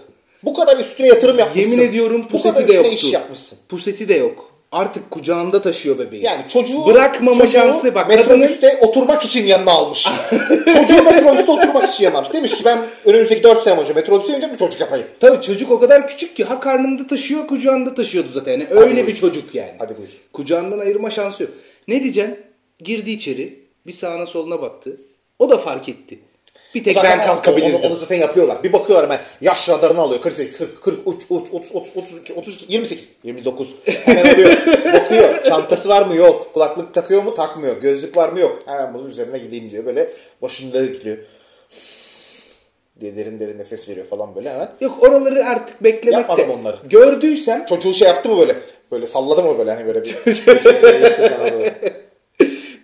Bu 0.44 0.54
kadar 0.54 0.78
üstüne 0.78 1.06
yatırım 1.06 1.38
yapmışsın. 1.38 1.70
Yemin 1.70 1.88
ediyorum 1.88 2.26
Bu 2.32 2.42
kadar 2.42 2.54
puseti 2.54 2.68
de 2.68 2.76
yoktu. 2.76 2.92
iş 2.92 3.12
yapmışsın. 3.12 3.58
Puseti 3.68 4.08
de 4.08 4.14
yok. 4.14 4.49
Artık 4.72 5.10
kucağında 5.10 5.62
taşıyor 5.62 5.98
bebeği. 5.98 6.22
Yani 6.22 6.44
çocuğu 6.48 6.86
Bırakmama 6.86 7.38
çocuğu 7.38 7.52
şansı 7.52 7.94
bak 7.94 8.08
kadının 8.08 8.38
metrobüste 8.38 8.78
oturmak 8.80 9.22
için 9.22 9.46
yanına 9.46 9.70
almış. 9.70 10.06
çocuğu 10.50 11.02
metrobüste 11.02 11.52
oturmak 11.52 11.88
için 11.88 12.04
yanına 12.04 12.18
almış. 12.18 12.32
Demiş 12.32 12.58
ki 12.58 12.64
ben 12.64 12.78
önümüzdeki 13.04 13.42
4 13.42 13.62
sene 13.62 13.76
boyunca 13.76 13.94
metrobüse 13.94 14.32
bineceğim 14.32 14.52
bir 14.52 14.58
çocuk 14.58 14.80
yapayım. 14.80 15.06
Tabii 15.20 15.42
çocuk 15.42 15.70
o 15.70 15.80
kadar 15.80 16.08
küçük 16.08 16.36
ki 16.36 16.44
ha 16.44 16.60
karnında 16.60 17.06
taşıyor 17.06 17.46
kucağında 17.46 17.94
taşıyordu 17.94 18.28
zaten. 18.32 18.52
Yani 18.52 18.66
öyle 18.70 18.94
buyur. 18.94 19.06
bir 19.06 19.14
çocuk 19.14 19.54
yani. 19.54 19.72
Hadi 19.78 19.96
buyur. 19.96 20.10
Kucağından 20.32 20.78
ayırma 20.78 21.10
şansı 21.10 21.42
yok. 21.42 21.52
Ne 21.88 22.02
diyeceksin? 22.02 22.38
Girdi 22.78 23.10
içeri 23.10 23.60
bir 23.86 23.92
sağına 23.92 24.26
soluna 24.26 24.62
baktı. 24.62 25.00
O 25.38 25.50
da 25.50 25.58
fark 25.58 25.88
etti. 25.88 26.18
Bir 26.74 26.84
tek 26.84 26.94
Zaten 26.94 27.18
ben 27.18 27.26
kalkabilirdim. 27.26 27.74
Onu, 27.74 27.86
onu 27.86 27.94
zaten 27.94 28.16
yapıyorlar. 28.16 28.62
Bir 28.62 28.72
bakıyorlar 28.72 29.10
hemen 29.10 29.20
yaş 29.40 29.68
radarını 29.68 30.00
alıyor. 30.00 30.20
48, 30.20 30.58
40, 30.58 30.82
40, 30.82 31.06
30, 31.06 31.30
30, 31.30 31.74
30, 31.74 31.96
32, 31.96 32.34
32, 32.34 32.72
28, 32.72 33.08
29. 33.22 33.74
Hemen 33.84 34.34
alıyor. 34.34 34.50
Bakıyor. 34.94 35.44
Çantası 35.44 35.88
var 35.88 36.06
mı? 36.06 36.16
Yok. 36.16 36.54
Kulaklık 36.54 36.94
takıyor 36.94 37.22
mu? 37.22 37.34
Takmıyor. 37.34 37.76
Gözlük 37.76 38.16
var 38.16 38.28
mı? 38.28 38.40
Yok. 38.40 38.58
Hemen 38.66 38.94
bunun 38.94 39.08
üzerine 39.08 39.38
gideyim 39.38 39.70
diyor. 39.70 39.86
Böyle 39.86 40.10
başında 40.42 40.82
dikiliyor. 40.82 41.18
diye 43.00 43.16
derin 43.16 43.40
derin 43.40 43.58
nefes 43.58 43.88
veriyor 43.88 44.06
falan 44.06 44.34
böyle 44.34 44.50
hemen. 44.52 44.68
Yok 44.80 45.02
oraları 45.02 45.44
artık 45.44 45.84
beklemek 45.84 46.18
Yapmadım 46.20 46.48
de. 46.48 46.52
onları. 46.52 46.76
Gördüysem 46.84 47.66
Çocuğu 47.66 47.94
şey 47.94 48.08
yaptı 48.08 48.28
mı 48.28 48.38
böyle? 48.38 48.56
Böyle 48.92 49.06
salladı 49.06 49.42
mı 49.42 49.58
böyle 49.58 49.74
hani 49.74 49.86
böyle 49.86 50.02
bir 50.02 50.16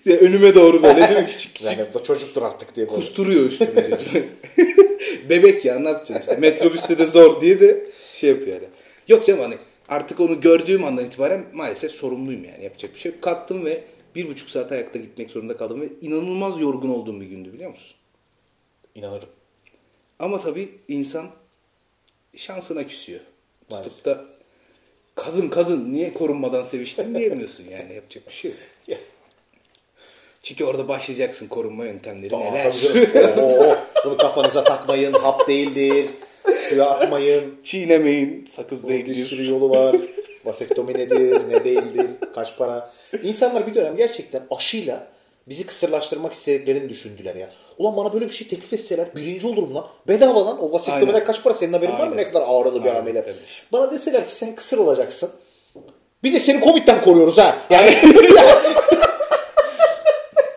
ya 0.06 0.16
önüme 0.16 0.54
doğru 0.54 0.82
böyle 0.82 1.08
değil 1.08 1.20
mi 1.20 1.26
küçük 1.30 1.54
küçük 1.54 1.78
yani 1.78 1.86
bu 1.90 1.98
da 1.98 2.02
çocuktur 2.02 2.42
artık 2.42 2.76
diye 2.76 2.86
böyle. 2.88 2.96
kusturuyor 2.96 3.50
çocuğu. 3.50 4.24
Bebek 5.28 5.64
ya 5.64 5.78
ne 5.78 5.88
yapacaksın 5.88 6.30
işte 6.30 6.40
metrobüste 6.40 6.98
de 6.98 7.06
zor 7.06 7.40
diye 7.40 7.60
de 7.60 7.86
şey 8.14 8.30
yapıyor 8.30 8.54
yani. 8.54 8.68
Yok 9.08 9.26
canım 9.26 9.40
hani 9.40 9.58
artık 9.88 10.20
onu 10.20 10.40
gördüğüm 10.40 10.84
andan 10.84 11.04
itibaren 11.04 11.44
maalesef 11.52 11.92
sorumluyum 11.92 12.44
yani 12.44 12.64
yapacak 12.64 12.94
bir 12.94 12.98
şey 12.98 13.12
yok. 13.12 13.22
Kalktım 13.22 13.64
ve 13.64 13.84
bir 14.14 14.28
buçuk 14.28 14.50
saat 14.50 14.72
ayakta 14.72 14.98
gitmek 14.98 15.30
zorunda 15.30 15.56
kaldım 15.56 15.80
ve 15.80 15.88
inanılmaz 16.00 16.60
yorgun 16.60 16.88
olduğum 16.88 17.20
bir 17.20 17.26
gündü 17.26 17.52
biliyor 17.52 17.70
musun? 17.70 17.96
İnanırım. 18.94 19.28
Ama 20.18 20.40
tabii 20.40 20.68
insan 20.88 21.26
şansına 22.36 22.86
küsüyor. 22.86 23.20
Maalesef. 23.70 23.92
Tutup 23.92 24.06
da 24.06 24.24
kadın 25.14 25.48
kadın 25.48 25.92
niye 25.92 26.14
korunmadan 26.14 26.62
seviştin 26.62 27.14
diyemiyorsun 27.14 27.64
yani 27.64 27.94
yapacak 27.94 28.26
bir 28.26 28.32
şey 28.32 28.50
yok. 28.88 28.98
Çünkü 30.46 30.64
orada 30.64 30.88
başlayacaksın 30.88 31.48
korunma 31.48 31.84
yöntemleri 31.84 32.28
Tamam, 32.30 32.54
neler. 32.54 32.74
Oo, 33.42 33.74
bunu 34.04 34.16
kafanıza 34.16 34.64
takmayın. 34.64 35.12
Hap 35.12 35.48
değildir. 35.48 36.06
Suya 36.68 36.86
atmayın. 36.90 37.54
Çiğnemeyin, 37.64 38.48
sakız 38.50 38.82
Bunun 38.82 38.94
bir 38.94 39.06
değildir. 39.06 39.24
sürü 39.26 39.50
yolu 39.50 39.70
var. 39.70 39.96
Vasektomi 40.44 40.94
nedir, 40.94 41.40
ne 41.48 41.64
değildir, 41.64 42.06
kaç 42.34 42.56
para. 42.56 42.90
İnsanlar 43.22 43.66
bir 43.66 43.74
dönem 43.74 43.96
gerçekten 43.96 44.42
aşıyla 44.50 45.06
bizi 45.48 45.66
kısırlaştırmak 45.66 46.32
istediklerini 46.32 46.88
düşündüler 46.88 47.34
ya. 47.34 47.50
Ulan 47.78 47.96
bana 47.96 48.12
böyle 48.12 48.26
bir 48.26 48.34
şey 48.34 48.48
teklif 48.48 48.72
etseler 48.72 49.06
birinci 49.16 49.46
olurum 49.46 49.74
lan. 49.74 49.86
Bedava 50.08 50.46
lan. 50.46 50.62
O 50.64 50.72
vasektomiler 50.72 51.14
Aynen. 51.14 51.26
kaç 51.26 51.42
para 51.42 51.54
senin 51.54 51.72
haberin 51.72 51.92
var 51.92 51.98
mı? 51.98 52.02
Aynen. 52.02 52.16
Ne 52.16 52.28
kadar 52.32 52.42
ağrılı 52.48 52.84
bir 52.84 52.88
Aynen 52.88 53.00
ameliyat. 53.00 53.28
Bana 53.72 53.90
deseler 53.90 54.28
ki 54.28 54.34
sen 54.34 54.54
kısır 54.54 54.78
olacaksın. 54.78 55.30
Bir 56.22 56.32
de 56.32 56.38
seni 56.38 56.60
Covid'den 56.60 57.04
koruyoruz 57.04 57.38
ha. 57.38 57.58
Yani 57.70 57.98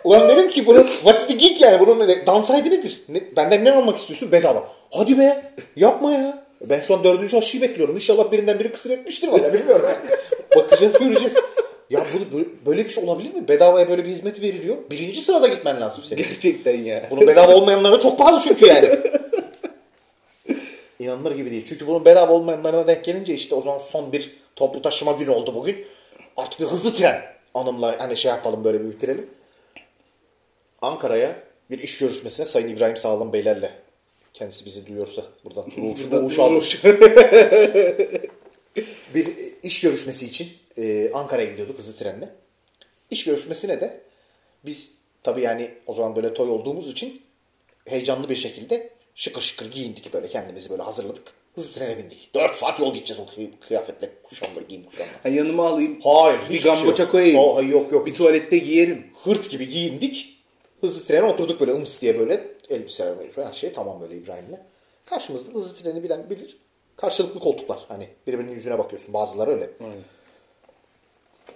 Ulan 0.10 0.30
dedim 0.30 0.50
ki 0.50 0.65
bunun 0.65 0.84
what's 0.84 1.28
the 1.28 1.34
geek 1.34 1.62
yani 1.62 1.80
bunun 1.80 2.08
ne, 2.08 2.26
dans 2.26 2.50
haydi 2.50 2.72
nedir? 2.72 3.02
Ne, 3.10 3.36
benden 3.36 3.65
ne 3.65 3.72
almak 3.72 3.98
istiyorsun? 3.98 4.32
Bedava. 4.32 4.67
Hadi 4.91 5.17
be 5.17 5.52
yapma 5.76 6.12
ya. 6.12 6.45
Ben 6.62 6.82
şu 6.82 6.93
an 6.93 7.04
dördüncü 7.04 7.38
aşıyı 7.38 7.62
bekliyorum. 7.63 7.95
İnşallah 7.95 8.32
birinden 8.32 8.60
biri 8.60 8.72
kısır 8.72 8.89
etmiştir 8.89 9.28
valla 9.28 9.54
bilmiyorum. 9.54 9.86
Bakacağız 10.56 11.00
göreceğiz. 11.00 11.39
Ya 11.89 12.04
bu, 12.32 12.45
böyle, 12.65 12.86
bir 12.86 12.89
şey 12.89 13.04
olabilir 13.04 13.34
mi? 13.34 13.48
Bedavaya 13.48 13.89
böyle 13.89 14.06
bir 14.06 14.10
hizmet 14.10 14.41
veriliyor. 14.41 14.78
Birinci 14.91 15.22
sırada 15.22 15.48
gitmen 15.48 15.82
lazım 15.82 16.04
senin. 16.04 16.24
Gerçekten 16.24 16.78
ya. 16.78 17.08
Bunun 17.12 17.28
bedava 17.28 17.54
olmayanlara 17.54 18.00
çok 18.00 18.17
pahalı 18.17 18.39
çünkü 18.39 18.65
yani. 18.65 18.89
İnanılır 21.00 21.36
gibi 21.36 21.52
değil. 21.52 21.65
Çünkü 21.65 21.88
bunun 21.88 22.06
bedava 22.06 22.34
olmayanlarına 22.34 22.88
denk 22.88 23.04
gelince 23.04 23.34
işte 23.34 23.56
o 23.56 23.62
zaman 23.62 23.80
son 23.80 24.12
bir 24.12 24.36
toplu 24.56 24.82
taşıma 24.82 25.12
günü 25.12 25.30
oldu 25.30 25.56
bugün. 25.56 25.86
Artık 26.38 26.60
bir 26.60 26.65
hızlı 26.65 26.93
tren 26.93 27.22
anımla 27.54 27.95
hani 28.00 28.17
şey 28.17 28.32
yapalım 28.32 28.63
böyle 28.63 28.80
bir 28.80 28.89
bitirelim. 28.89 29.38
Ankara'ya 30.82 31.44
bir 31.72 31.80
iş 31.80 31.98
görüşmesine 31.98 32.46
Sayın 32.46 32.68
İbrahim 32.68 32.98
Sağlam 32.98 33.34
Beylerle 33.34 33.72
kendisi 34.34 34.65
bizi 34.65 34.88
duyuyorsa 34.88 35.24
buradan 35.46 35.65
ruh, 35.78 35.98
Buradan 36.12 36.30
ruh 36.30 36.39
aldı. 36.39 36.56
ruh. 36.56 36.84
bir 39.15 39.28
iş 39.63 39.82
görüşmesi 39.82 40.26
için 40.26 40.50
e, 40.78 41.12
Ankara'ya 41.13 41.52
gidiyorduk 41.52 41.78
hızlı 41.78 41.96
trenle. 41.98 42.30
İş 43.12 43.24
görüşmesine 43.24 43.82
de 43.82 44.02
biz 44.65 44.98
tabii 45.24 45.42
yani 45.42 45.72
o 45.88 45.94
zaman 45.94 46.15
böyle 46.15 46.34
toy 46.34 46.50
olduğumuz 46.50 46.88
için 46.92 47.22
heyecanlı 47.86 48.30
bir 48.30 48.36
şekilde 48.36 48.89
şıkır 49.15 49.42
şıkır 49.42 49.72
giyindik 49.72 50.13
böyle 50.13 50.28
kendimizi 50.28 50.70
böyle 50.70 50.84
hazırladık. 50.84 51.24
Hızlı 51.56 51.80
trene 51.80 51.98
bindik. 51.98 52.30
4 52.34 52.56
saat 52.56 52.80
yol 52.80 52.94
gideceğiz 52.94 53.22
o 53.22 53.26
kıy- 53.26 53.60
kıyafetle 53.68 54.10
kuşan 54.24 54.50
böyle 54.56 54.65
giyim 54.68 54.84
kuşanla. 54.84 55.10
Ha, 55.24 55.30
yanıma 55.30 55.68
alayım. 55.68 56.00
Hayır 56.04 56.39
Bir 56.50 56.60
şey 56.60 56.72
gamboça 56.72 57.04
yok. 57.04 57.12
koyayım. 57.12 57.38
O, 57.39 57.56
hayır, 57.56 57.70
yok 57.70 57.92
yok. 57.92 58.06
Bir 58.06 58.12
hiç. 58.12 58.18
tuvalette 58.18 58.58
giyerim. 58.58 59.08
Hırt 59.24 59.50
gibi 59.50 59.68
giyindik. 59.70 60.38
Hızlı 60.82 61.08
trene 61.08 61.24
oturduk 61.26 61.60
böyle 61.60 61.72
ıms 61.72 62.02
diye 62.02 62.20
böyle 62.20 62.48
elbiseler 62.70 63.20
böyle 63.20 63.46
her 63.46 63.54
şey 63.54 63.74
tamam 63.74 64.02
böyle 64.02 64.15
İbrahim'le. 64.15 64.60
Karşımızda 65.06 65.54
hızlı 65.54 65.76
treni 65.76 66.04
bilen 66.04 66.30
bilir. 66.30 66.58
Karşılıklı 66.96 67.39
koltuklar. 67.39 67.80
Hani 67.88 68.10
birbirinin 68.28 68.52
yüzüne 68.52 68.80
bakıyorsun. 68.80 69.13
Bazıları 69.13 69.52
öyle. 69.52 69.70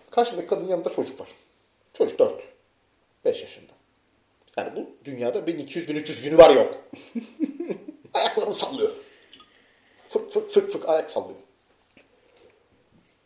Karşımdaki 0.09 0.47
kadın 0.47 0.67
yanında 0.67 0.89
çocuk 0.89 1.19
var. 1.21 1.27
Çocuk 1.93 2.19
4. 2.19 2.43
5 3.25 3.41
yaşında. 3.41 3.71
Yani 4.57 4.75
bu 4.75 4.89
dünyada 5.05 5.39
1200-1300 5.39 6.23
günü 6.23 6.37
var 6.37 6.49
yok. 6.55 6.77
Ayaklarını 8.13 8.53
sallıyor. 8.53 8.91
Fık 10.09 10.31
fık 10.31 10.51
fık 10.51 10.71
fık 10.71 10.89
ayak 10.89 11.11
sallıyor. 11.11 11.39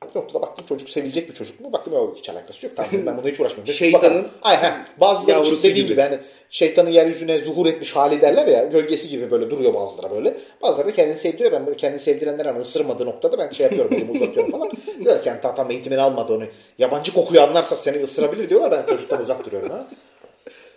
Bir 0.04 0.20
noktada 0.20 0.42
baktım 0.42 0.66
çocuk 0.70 0.90
sevilecek 0.90 1.30
bir 1.30 1.34
çocuk 1.34 1.60
mu? 1.60 1.74
Baktım 1.74 1.94
yok 1.94 2.18
hiç 2.18 2.30
alakası 2.30 2.66
yok. 2.66 2.76
Tamam 2.76 2.92
ben 2.94 3.18
buna 3.18 3.32
hiç 3.32 3.40
uğraşmıyorum. 3.40 3.74
Şeytanın. 3.74 4.28
Ay, 4.42 4.58
heh, 4.58 4.72
bazıları 5.00 5.42
için 5.42 5.58
dediğin 5.58 5.76
gibi. 5.76 5.88
gibi. 5.88 6.02
hani 6.02 6.20
şeytanın 6.50 6.90
yeryüzüne 6.90 7.40
zuhur 7.40 7.66
etmiş 7.66 7.96
hali 7.96 8.22
derler 8.22 8.48
ya 8.48 8.66
gölgesi 8.66 9.10
gibi 9.10 9.32
böyle 9.32 9.50
duruyor 9.50 9.74
bazıları 9.74 10.12
böyle. 10.12 10.38
Bazıları 10.62 10.88
da 10.88 10.94
kendini 10.94 11.18
sevdiriyor. 11.18 11.52
Ben 11.52 11.66
böyle 11.66 11.78
kendini 11.78 12.00
sevdirenler 12.00 12.46
ama 12.46 12.60
ısırmadığı 12.60 13.06
noktada 13.06 13.38
ben 13.38 13.50
şey 13.52 13.64
yapıyorum 13.64 13.94
elimi 13.94 14.12
uzatıyorum 14.12 14.52
falan. 14.52 14.72
Diyorlar 15.04 15.24
ki 15.24 15.30
yani 15.30 15.42
tam, 15.42 15.56
tam 15.56 15.72
eğitimini 15.72 16.02
almadı 16.02 16.34
onu. 16.34 16.44
Yabancı 16.78 17.14
kokuyu 17.14 17.42
anlarsa 17.42 17.76
seni 17.76 18.04
ısırabilir 18.04 18.50
diyorlar. 18.50 18.72
Ben 18.72 18.86
çocuktan 18.86 19.22
uzak 19.22 19.46
duruyorum 19.46 19.70
ha. 19.70 19.88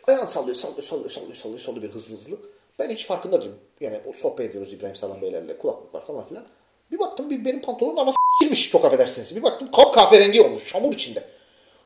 Ayağını 0.07 0.29
sallıyor, 0.29 0.57
sallıyor, 0.57 0.83
sallıyor, 0.83 1.11
sallıyor, 1.11 1.35
sallıyor, 1.35 1.61
sallıyor 1.61 1.89
bir 1.89 1.95
hızlı 1.95 2.15
hızlı. 2.15 2.37
Ben 2.79 2.91
hiç 2.91 3.07
farkında 3.07 3.41
değilim. 3.41 3.55
Yani 3.81 4.01
o 4.07 4.13
sohbet 4.13 4.51
ediyoruz 4.51 4.73
İbrahim 4.73 4.97
Salam 4.97 5.23
Beylerle, 5.23 5.59
kulaklıklar 5.59 6.07
falan 6.07 6.25
filan. 6.25 6.45
Bir 6.93 6.99
baktım 6.99 7.31
bir 7.31 7.45
benim 7.45 7.63
pantolonum 7.63 7.99
ama 7.99 8.13
s**kirmiş 8.41 8.71
çok 8.71 8.85
affedersiniz. 8.85 9.37
Bir 9.37 9.43
baktım 9.43 9.69
kap 9.77 9.95
kahverengi 9.95 10.43
olmuş, 10.43 10.63
şamur 10.67 10.93
içinde. 10.93 11.25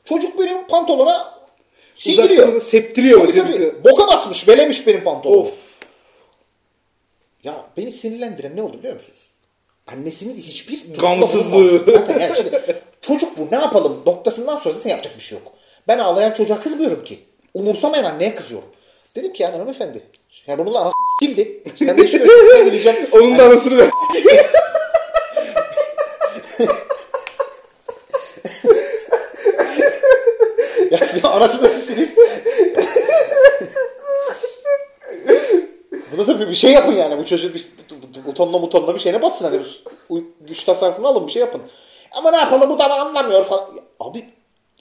Çocuk 0.04 0.40
benim 0.40 0.66
pantolona 0.66 1.34
sildiriyor. 1.94 2.48
Uzaktan 2.48 2.58
septiriyor 2.58 3.28
Tabii, 3.28 3.52
tabii. 3.52 3.84
Boka 3.84 4.08
basmış, 4.08 4.48
belemiş 4.48 4.86
benim 4.86 5.04
pantolonumu. 5.04 5.42
Of. 5.42 5.74
Ya 7.44 7.54
beni 7.76 7.92
sinirlendiren 7.92 8.56
ne 8.56 8.62
oldu 8.62 8.78
biliyor 8.78 8.94
musunuz? 8.94 9.30
Annesinin 9.86 10.36
hiçbir 10.36 10.94
Gamsızlığı. 10.98 11.78
Zaten 11.78 12.20
yani 12.20 12.36
şimdi 12.36 12.82
çocuk 13.00 13.38
bu 13.38 13.48
ne 13.50 13.56
yapalım 13.56 14.02
noktasından 14.06 14.56
sonra 14.56 14.74
zaten 14.74 14.90
yapacak 14.90 15.16
bir 15.16 15.22
şey 15.22 15.38
yok. 15.38 15.52
Ben 15.88 15.98
ağlayan 15.98 16.32
çocuğa 16.32 16.60
kızmıyorum 16.60 17.04
ki. 17.04 17.18
Umursamayan 17.54 18.04
anneye 18.04 18.34
kızıyorum. 18.34 18.68
Dedim 19.16 19.32
ki 19.32 19.42
yani 19.42 19.52
hanımefendi. 19.52 20.02
Ya 20.46 20.58
bununla 20.58 20.80
anası 20.80 20.94
s**kildi. 21.20 21.62
Ben 21.80 21.88
de 21.88 22.02
görüşmesine 22.02 22.64
gideceğim. 22.64 22.98
Onun 23.12 23.38
da 23.38 23.44
anasını 23.44 23.78
ver. 23.78 23.88
Ya 30.90 30.98
sizin 30.98 31.22
anası 31.22 31.62
da 31.62 31.68
sizsiniz. 31.68 32.14
Buna 36.12 36.26
da 36.26 36.50
bir, 36.50 36.54
şey 36.54 36.72
yapın 36.72 36.92
yani. 36.92 37.18
Bu 37.18 37.26
çocuğun 37.26 37.54
bir 37.54 37.66
butonla 38.26 38.62
butonla 38.62 38.94
bir 38.94 39.00
şeyine 39.00 39.22
basın. 39.22 39.44
Hani 39.44 39.60
bu 40.08 40.22
güç 40.40 40.64
tasarrufunu 40.64 41.06
alın 41.06 41.26
bir 41.26 41.32
şey 41.32 41.40
yapın. 41.40 41.62
Ama 42.12 42.30
ne 42.30 42.36
yapalım 42.36 42.70
bu 42.70 42.78
da 42.78 43.00
anlamıyor 43.00 43.44
falan. 43.44 43.62
Ya 43.76 43.82
abi 44.00 44.24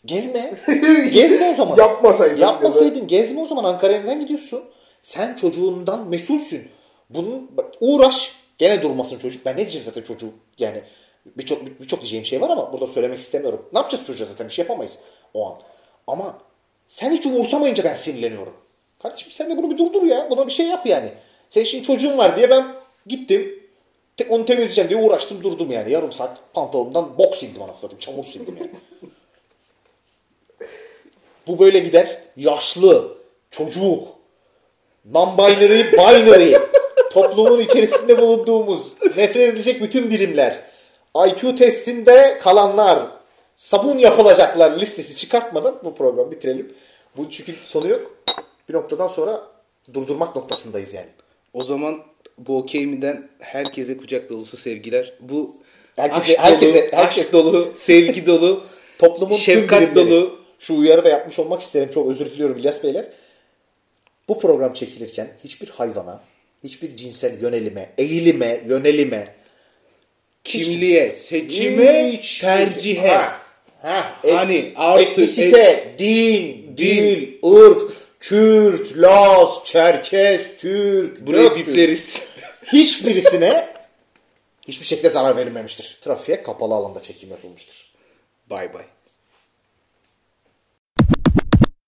gezme. 0.06 0.54
gezme 1.14 1.50
o 1.52 1.54
zaman. 1.54 1.78
Yapmasaydın 1.78 2.38
Yapmasaydın 2.38 3.08
gezme 3.08 3.42
o 3.42 3.46
zaman 3.46 3.64
Ankara'ya 3.64 4.02
neden 4.02 4.20
gidiyorsun? 4.20 4.64
Sen 5.02 5.36
çocuğundan 5.36 6.10
mesulsün. 6.10 6.68
Bunun 7.10 7.58
bak, 7.58 7.66
uğraş. 7.80 8.44
Gene 8.58 8.82
durmasın 8.82 9.20
çocuk. 9.20 9.46
Ben 9.46 9.54
ne 9.54 9.58
diyeceğim 9.58 9.86
zaten 9.86 10.02
çocuğu 10.02 10.30
yani 10.58 10.84
birçok 11.26 11.80
birçok 11.82 12.00
diyeceğim 12.02 12.26
şey 12.26 12.42
var 12.42 12.50
ama 12.50 12.74
burada 12.74 12.88
söylemek 12.88 13.20
istemiyorum. 13.20 13.70
Ne 13.74 13.80
yapacağız 13.80 14.08
çocuğa 14.08 14.28
zaten 14.28 14.48
bir 14.48 14.54
şey 14.54 14.64
yapamayız 14.64 15.00
o 15.34 15.48
an. 15.48 15.56
Ama 16.08 16.38
sen 16.88 17.12
hiç 17.12 17.26
umursamayınca 17.26 17.84
ben 17.84 17.94
sinirleniyorum. 17.96 18.54
Kardeşim 19.02 19.32
sen 19.32 19.50
de 19.50 19.58
bunu 19.58 19.72
bir 19.72 19.78
durdur 19.78 20.04
ya. 20.04 20.28
Buna 20.32 20.48
bir 20.48 20.52
şey 20.52 20.68
yap 20.68 20.86
yani. 20.86 21.12
Senin 21.50 21.66
şimdi 21.66 21.84
çocuğun 21.84 22.18
var 22.18 22.36
diye 22.36 22.50
ben 22.50 22.76
gittim. 23.08 23.60
te- 24.18 24.28
onu 24.30 24.46
temizleyeceğim 24.46 24.90
diye 24.90 25.00
uğraştım 25.00 25.44
durdum 25.44 25.72
yani. 25.72 25.92
Yarım 25.92 26.12
saat 26.14 26.38
pantolonumdan 26.54 27.18
bok 27.18 27.36
sildim 27.36 27.62
anasını. 27.62 28.00
Çamur 28.00 28.24
sildim 28.24 28.58
yani. 28.58 28.72
Bu 31.48 31.60
böyle 31.60 31.80
gider. 31.80 32.22
Yaşlı, 32.38 33.18
çocuk, 33.52 34.08
non-binary, 35.12 35.92
binary, 35.94 36.54
toplumun 37.12 37.60
içerisinde 37.60 38.22
bulunduğumuz, 38.22 38.96
nefret 39.18 39.36
edilecek 39.50 39.82
bütün 39.82 40.10
birimler, 40.10 40.60
IQ 41.18 41.56
testinde 41.56 42.40
kalanlar, 42.42 43.08
sabun 43.56 43.98
yapılacaklar 43.98 44.80
listesi 44.80 45.16
çıkartmadan 45.18 45.80
bu 45.84 45.96
programı 45.96 46.32
bitirelim. 46.32 46.74
Bu 47.18 47.30
çünkü 47.30 47.56
sonu 47.64 47.88
yok. 47.88 48.18
Bir 48.70 48.74
noktadan 48.74 49.08
sonra 49.08 49.48
durdurmak 49.94 50.36
noktasındayız 50.36 50.94
yani. 50.94 51.10
O 51.54 51.64
zaman 51.64 52.02
bu 52.38 52.58
okey 52.58 52.88
mi'den 52.88 53.30
herkese 53.40 53.98
kucak 53.98 54.30
dolusu 54.30 54.58
sevgiler. 54.58 55.14
Bu 55.20 55.56
Herkese- 55.98 56.38
herkese- 56.38 56.92
dolu, 56.92 56.98
herkes- 57.02 57.34
dolu, 57.34 57.72
sevgi 57.76 58.26
dolu, 58.26 58.64
Toplumun 59.00 59.36
şefkat 59.36 59.96
dolu. 59.96 60.40
Şu 60.60 60.78
uyarı 60.80 61.04
da 61.04 61.10
yapmış 61.10 61.40
olmak 61.40 61.62
isterim. 61.62 61.90
Çok 61.94 62.12
özür 62.12 62.26
diliyorum 62.26 62.58
İlyas 62.58 62.84
Beyler. 62.84 63.06
Bu 64.30 64.40
program 64.40 64.74
çekilirken 64.74 65.28
hiçbir 65.44 65.70
hayvana, 65.70 66.22
hiçbir 66.64 66.96
cinsel 66.96 67.42
yönelime, 67.42 67.90
eğilime, 67.98 68.64
yönelime, 68.68 69.36
Kimliğe, 70.44 71.14
seçime, 71.14 72.12
hiç- 72.14 72.40
tercihe. 72.40 73.08
Ha, 73.08 73.40
ha, 73.82 74.16
et- 74.24 74.34
Hani 74.34 74.74
artı- 74.76 75.04
etnisite, 75.04 75.96
din, 76.00 76.74
dil, 76.78 77.28
ırk, 77.46 77.92
Kürt, 78.20 78.98
Laz, 78.98 79.66
Çerkez, 79.66 80.58
Türk, 80.58 81.28
Buraya 81.28 81.56
bipleriz. 81.56 82.22
hiçbirisine 82.74 83.68
hiçbir 84.68 84.86
şekilde 84.86 85.10
zarar 85.10 85.38
verilmemiştir. 85.38 85.98
Trafiğe 86.02 86.44
kapalı 86.44 86.74
alanda 86.74 87.02
çekim 87.02 87.30
yapılmıştır. 87.30 87.94
Bay 88.50 88.74
bay. 88.74 88.84